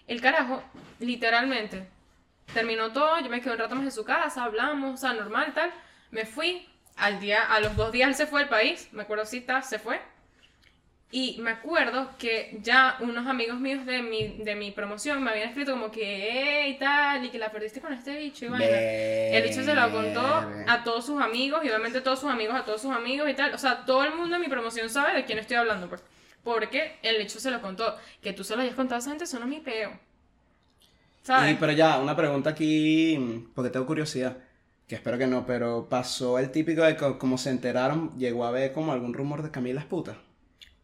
[0.08, 0.64] El carajo,
[1.00, 1.90] literalmente,
[2.54, 5.54] terminó todo, yo me quedé un rato más en su casa, hablamos, o sea, normal,
[5.54, 5.72] tal.
[6.12, 9.26] Me fui, al día, a los dos días él se fue al país, me acuerdo
[9.26, 10.00] si está, se fue.
[11.10, 15.48] Y me acuerdo que ya unos amigos míos de mi, de mi promoción me habían
[15.48, 18.66] escrito como que, hey, tal, y que la perdiste con este bicho y vaina.
[18.68, 22.66] El bicho se lo contó a todos sus amigos y obviamente todos sus amigos a
[22.66, 23.54] todos sus amigos y tal.
[23.54, 26.04] O sea, todo el mundo en mi promoción sabe de quién estoy hablando, pues.
[26.44, 27.98] Porque el bicho se lo contó.
[28.22, 29.98] Que tú se lo hayas contado a esa gente, eso no es mi peo.
[31.28, 31.52] ¿Sabes?
[31.52, 34.38] Y, pero ya, una pregunta aquí, porque tengo curiosidad.
[34.88, 38.52] Que espero que no, pero pasó el típico de que como se enteraron, llegó a
[38.52, 40.16] ver como algún rumor de Camila es puta.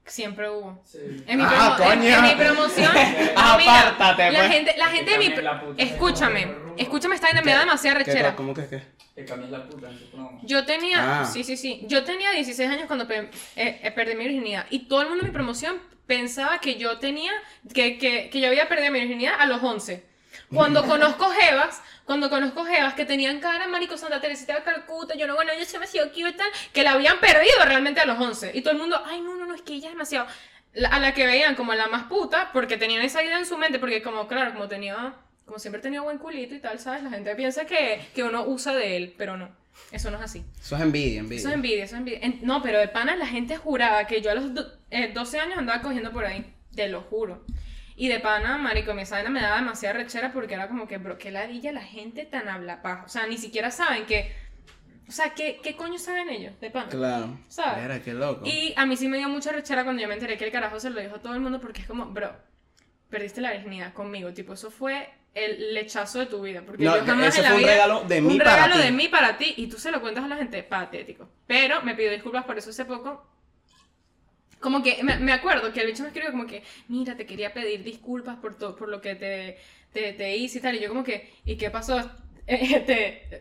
[0.05, 0.81] Siempre hubo.
[0.83, 0.97] Sí.
[1.25, 2.09] En mi, Ah, en- coño.
[2.17, 2.91] en mi promoción.
[3.57, 4.51] mira, Apártate, la pues.
[4.51, 5.33] gente, la gente de mi.
[5.77, 8.35] Escúchame, escúchame, esta vaina me da demasiada ¿Qué, rechera.
[8.35, 8.83] ¿Cómo que qué?
[9.15, 9.89] Que la puta.
[10.43, 11.25] Yo tenía, Ah.
[11.25, 14.87] sí, sí, sí, yo tenía 16 años cuando pe- eh, eh, perdí mi virginidad y
[14.89, 17.31] todo el mundo en mi promoción pensaba que yo tenía,
[17.73, 20.03] que, que, que yo había perdido mi virginidad a los 11.
[20.53, 25.27] Cuando conozco jevas, cuando conozco jevas que tenían cara, marico, Santa Teresita de Calcuta, yo
[25.27, 28.19] no, bueno, yo se me sido cute tal, que la habían perdido realmente a los
[28.19, 28.51] 11.
[28.53, 30.27] Y todo el mundo, ay, no, no, no, es que ella es demasiado...
[30.75, 33.57] La- a la que veían como la más puta, porque tenían esa idea en su
[33.59, 35.13] mente, porque como, claro, como tenía,
[35.45, 37.03] como siempre tenido buen culito y tal, ¿sabes?
[37.03, 39.55] La gente piensa que, que uno usa de él, pero no,
[39.91, 40.43] eso no es así.
[40.59, 41.39] Eso es envidia, envidia.
[41.39, 42.19] Eso es envidia, eso es envidia.
[42.23, 45.39] En- no, pero de pana la gente juraba que yo a los do- eh, 12
[45.39, 46.51] años andaba cogiendo por ahí.
[46.75, 47.43] Te lo juro.
[47.95, 51.17] Y de pana, marico, mi vaina me daba demasiada rechera porque era como que, bro,
[51.17, 53.03] qué ladilla la gente tan habla paja.
[53.05, 54.31] O sea, ni siquiera saben que...
[55.07, 56.59] O sea, ¿qué, qué coño saben ellos?
[56.59, 56.87] De pana.
[56.89, 57.37] Claro.
[57.49, 57.83] ¿Sabes?
[57.83, 58.45] Mira, qué loco.
[58.47, 60.79] Y a mí sí me dio mucha rechera cuando yo me enteré que el carajo
[60.79, 62.33] se lo dijo a todo el mundo porque es como, bro,
[63.09, 64.33] perdiste la virginidad conmigo.
[64.33, 66.61] Tipo, eso fue el lechazo de tu vida.
[66.65, 68.55] Porque No, yo jamás ese en la fue un vida- regalo de mí un para
[68.55, 68.81] regalo ti.
[68.81, 71.29] de mí para ti y tú se lo cuentas a la gente, patético.
[71.45, 73.27] Pero me pidió disculpas por eso hace poco.
[74.63, 77.53] Como que me, me acuerdo que el bicho me escribió como que, mira, te quería
[77.53, 79.57] pedir disculpas por, todo por lo que te,
[79.91, 80.75] te, te hice y tal.
[80.75, 81.99] Y yo como que, ¿y qué pasó?
[82.45, 82.81] Eh,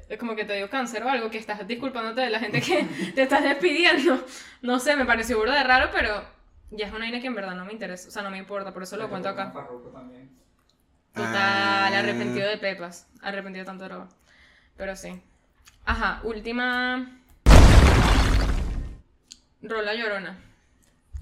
[0.09, 2.85] te- como que te dio cáncer o algo, que estás disculpándote de la gente que
[3.17, 4.25] te estás despidiendo.
[4.63, 6.25] No sé, me pareció burda de raro, pero
[6.71, 8.73] ya es una idea que en verdad no me interesa, o sea, no me importa,
[8.73, 9.53] por eso lo cuento acá.
[11.13, 11.99] Total, Ah.
[11.99, 13.09] arrepentido de pepas.
[13.23, 14.09] Arrepentido de tanto droga.
[14.77, 15.21] Pero sí.
[15.85, 17.19] Ajá, última.
[19.63, 20.39] Rola Llorona.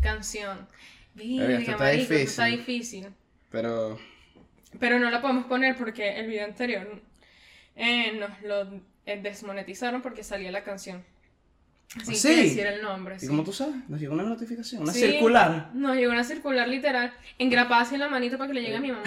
[0.00, 0.68] Canción.
[1.14, 3.02] Virga, esto está marico, esto está difícil.
[3.02, 3.14] difícil.
[3.50, 3.98] Pero.
[4.78, 7.02] Pero no la podemos poner porque el video anterior
[7.74, 11.04] eh, nos lo eh, desmonetizaron porque salía la canción.
[12.04, 12.28] Sin ¿Sí?
[12.28, 13.16] que decir el nombre.
[13.16, 13.26] ¿Y sí.
[13.26, 13.88] cómo tú sabes?
[13.88, 15.70] Nos llegó una notificación, una Sí, circular.
[15.74, 18.80] Nos llegó una circular literal, engrapada así en la manito para que le llegue a
[18.80, 19.02] mi mamá.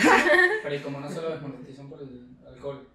[0.63, 2.89] Pero ¿y cómo no se lo desmonetizan por el alcohol?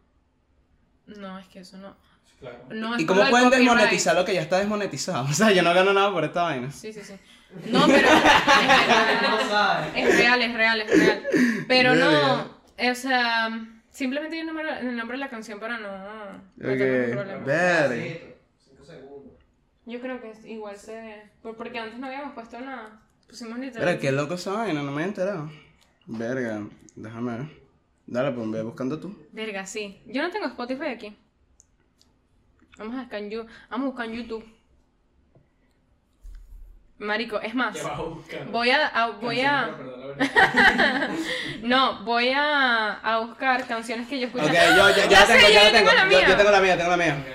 [1.07, 1.97] No, es que eso no.
[2.39, 2.67] Claro.
[2.69, 5.25] no es ¿Y cómo pueden desmonetizar lo que ya está desmonetizado?
[5.31, 6.71] O sea, yo no gano nada por esta vaina.
[6.71, 7.15] Sí, sí, sí.
[7.71, 9.93] No, pero es, No sabes.
[9.97, 11.23] es real, es real, es real.
[11.67, 12.43] Pero no,
[12.91, 13.49] o sea,
[13.91, 17.17] simplemente di el nombre, el nombre de la canción para no, no tener Ok, un
[17.17, 17.45] problema.
[17.47, 18.05] verga.
[18.59, 19.33] Cinco segundos.
[19.87, 21.23] Yo creo que es- igual se...
[21.43, 23.01] por- Porque antes no habíamos puesto nada.
[23.27, 23.87] Pusimos literal.
[23.89, 25.51] Pero qué loco esa vaina, no me he enterado.
[26.07, 26.63] Verga,
[26.97, 27.47] déjame ver.
[28.07, 29.15] Dale, pues ve buscando tú.
[29.33, 30.01] Verga, sí.
[30.07, 31.17] Yo no tengo Spotify aquí.
[32.79, 33.31] Vamos a buscar en,
[33.71, 34.45] vamos a buscar en YouTube.
[36.99, 37.77] Marico, es más.
[37.77, 38.47] ¿Qué vas a buscar?
[38.49, 39.71] Voy a, a- voy a,
[41.63, 44.45] no, voy a, a buscar canciones que yo escucho.
[44.45, 45.91] Ok, yo ya, ya, Ya la sé, tengo, yo ya la tengo.
[45.91, 46.29] tengo la Yo, mía.
[46.29, 47.17] yo tengo la mía, tengo la mía.
[47.19, 47.27] Ok.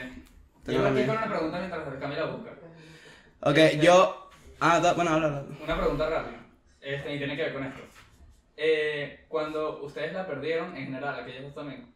[0.66, 1.08] Tengo Yo la aquí mía.
[1.08, 2.52] con una pregunta mientras Camila busca.
[3.42, 4.30] Ok, Este, yo.
[4.60, 5.44] Ah, da- bueno, habla, habla.
[5.64, 6.40] Una pregunta rápida.
[6.82, 7.82] Este, y tiene que ver con esto.
[8.56, 11.94] Eh, cuando ustedes la perdieron, en general, aquellos dos también,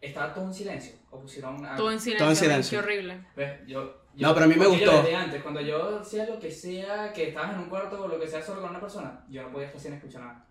[0.00, 0.94] ¿estaba todo en silencio?
[1.10, 1.76] ¿O pusieron algo?
[1.76, 2.24] Todo en silencio.
[2.24, 2.78] Todo en silencio.
[2.80, 3.20] Qué horrible.
[3.36, 3.60] ¿Ves?
[3.66, 5.02] Yo, yo- No, pero a mí me porque yo gustó.
[5.02, 8.18] desde antes, cuando yo hacía lo que sea, que estabas en un cuarto o lo
[8.20, 10.44] que sea solo con una persona, yo no podía estar sin escuchar nada.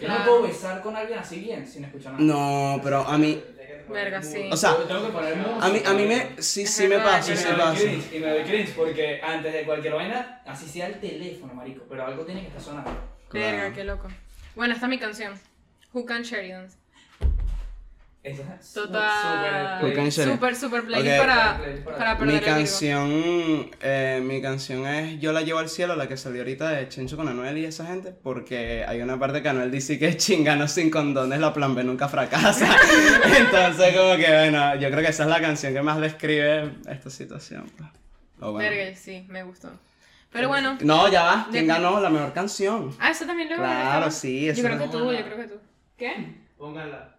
[0.00, 0.24] Yo no Claro.
[0.30, 2.24] puedo besar con alguien así bien sin escuchar nada.
[2.24, 3.42] No, pero a mí.
[3.88, 4.48] Verga, sí.
[4.50, 5.66] O sea, Yo tengo que poner música.
[5.66, 6.40] A mí, a mí me.
[6.42, 7.80] Sí, sí me pasa, Y sí me doy pasa.
[7.80, 11.84] cringe, y me doy cringe porque antes de cualquier vaina, así sea el teléfono, marico,
[11.88, 12.90] pero algo tiene que estar sonando.
[13.32, 14.08] Verga, qué loco.
[14.54, 15.34] Bueno, esta es mi canción.
[15.92, 16.68] Who Can Sheridan.
[18.22, 19.80] Esa es Total.
[20.12, 21.26] Super, super playlist Ok.
[21.26, 25.68] para, para- para perder Mi el canción, eh, mi canción es Yo la llevo al
[25.68, 29.18] cielo, la que salió ahorita de Chencho con Anuel y esa gente, porque hay una
[29.18, 32.68] parte que Anuel dice que chingano sin condones la plan B nunca fracasa.
[33.38, 37.10] Entonces como que bueno, yo creo que esa es la canción que más describe esta
[37.10, 37.64] situación.
[37.76, 37.90] pues.
[38.40, 38.70] O bueno.
[38.70, 39.68] Verga, sí, me gustó.
[40.30, 40.78] Pero bueno.
[40.80, 42.94] No, ya va, ¿quién ganó la mejor canción?
[43.00, 45.54] Ah, eso también lo Claro, sí, eso Yo creo que tú, yo creo que tú.
[45.96, 46.36] ¿Qué?
[46.56, 47.11] Pónganla.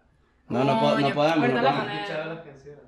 [0.48, 1.38] No, no, po- no podemos.
[1.38, 1.84] ahorita no la podemos.
[1.84, 2.00] ponemos.
[2.02, 2.80] Escuchaba las canciones.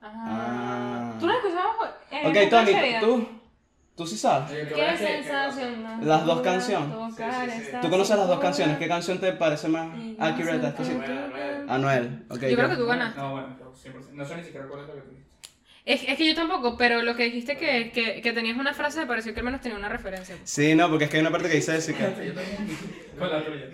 [0.00, 0.12] Ah.
[0.26, 1.16] Ah.
[1.20, 1.74] ¿Tú la escuchabas?
[2.10, 3.00] Eh, Ok, Can Tony, Sheridan?
[3.02, 3.28] tú,
[3.96, 4.50] tú sí sabes.
[4.50, 6.88] Oye, Qué es más Las dos canciones.
[6.90, 7.62] tocar Sí, sí, sí.
[7.66, 8.78] esta ¿Tú conoces las dos canciones?
[8.78, 10.92] ¿Qué canción te parece más Y accurate a no esta sí?
[11.04, 12.40] qué- Anuel, ok.
[12.40, 13.20] Yo creo que tú No, ganaste.
[13.20, 14.10] No, bueno, pero 100%.
[14.12, 15.28] No sé ni siquiera cuál es la que tú dijiste.
[15.84, 19.00] Es, es que yo tampoco, pero lo que dijiste que, que, que tenías una frase
[19.00, 20.36] me pareció que al menos tenía una referencia.
[20.44, 22.08] Sí, no, porque es que hay una parte que dice Jessica.
[22.10, 22.78] Yo también.
[23.18, 23.68] Con la tuya.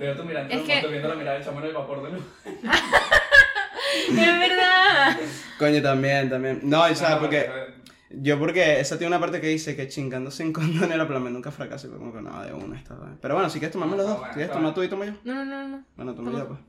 [0.00, 2.24] Veo tú mirando, Es que- viendo la mirada del chamo en el vapor de luz.
[4.08, 5.16] ¡Es verdad!
[5.58, 6.60] Coño, también, también.
[6.62, 7.40] No, o sea, No, porque.
[7.52, 7.80] pero-
[8.12, 11.52] Yo porque esa tiene una parte que dice que chingando sin condón era plan, nunca
[11.52, 11.86] fracasa.
[11.86, 13.10] y fue como que nada de una esta vez.
[13.20, 14.18] Pero bueno, si quieres tomarme los Ah, dos.
[14.18, 15.12] bueno, ¿Quieres tomar tú y tomo yo?
[15.22, 15.84] No, no, no, no.
[15.96, 16.60] Bueno, toma yo pues.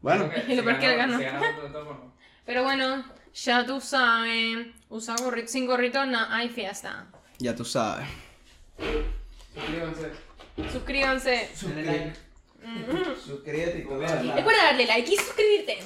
[0.00, 1.18] Bueno, Y lo peor es que él ganó-.
[2.44, 3.04] Pero bueno,
[3.34, 7.06] ya tú sabes, usa gorrito, sin gorrito no hay fiesta.
[7.38, 8.06] ya tú sabes.
[9.54, 10.10] Suscríbanse.
[10.72, 11.48] Suscríbanse.
[11.84, 12.12] Like.
[13.24, 15.78] Suscríbete y Recuerda darle like y suscribirte.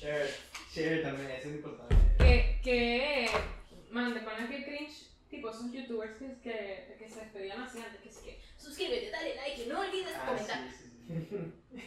[0.00, 0.30] Share.
[0.74, 1.94] Share también, eso es importante.
[2.18, 3.30] Que, que,
[3.90, 8.00] man, te pones que cringe, tipo esos youtubers que, que, que se despedían así antes,
[8.00, 10.60] que sí que, suscríbete, dale like y no olvides Ah, comentar.
[10.70, 11.76] sí, sí, sí.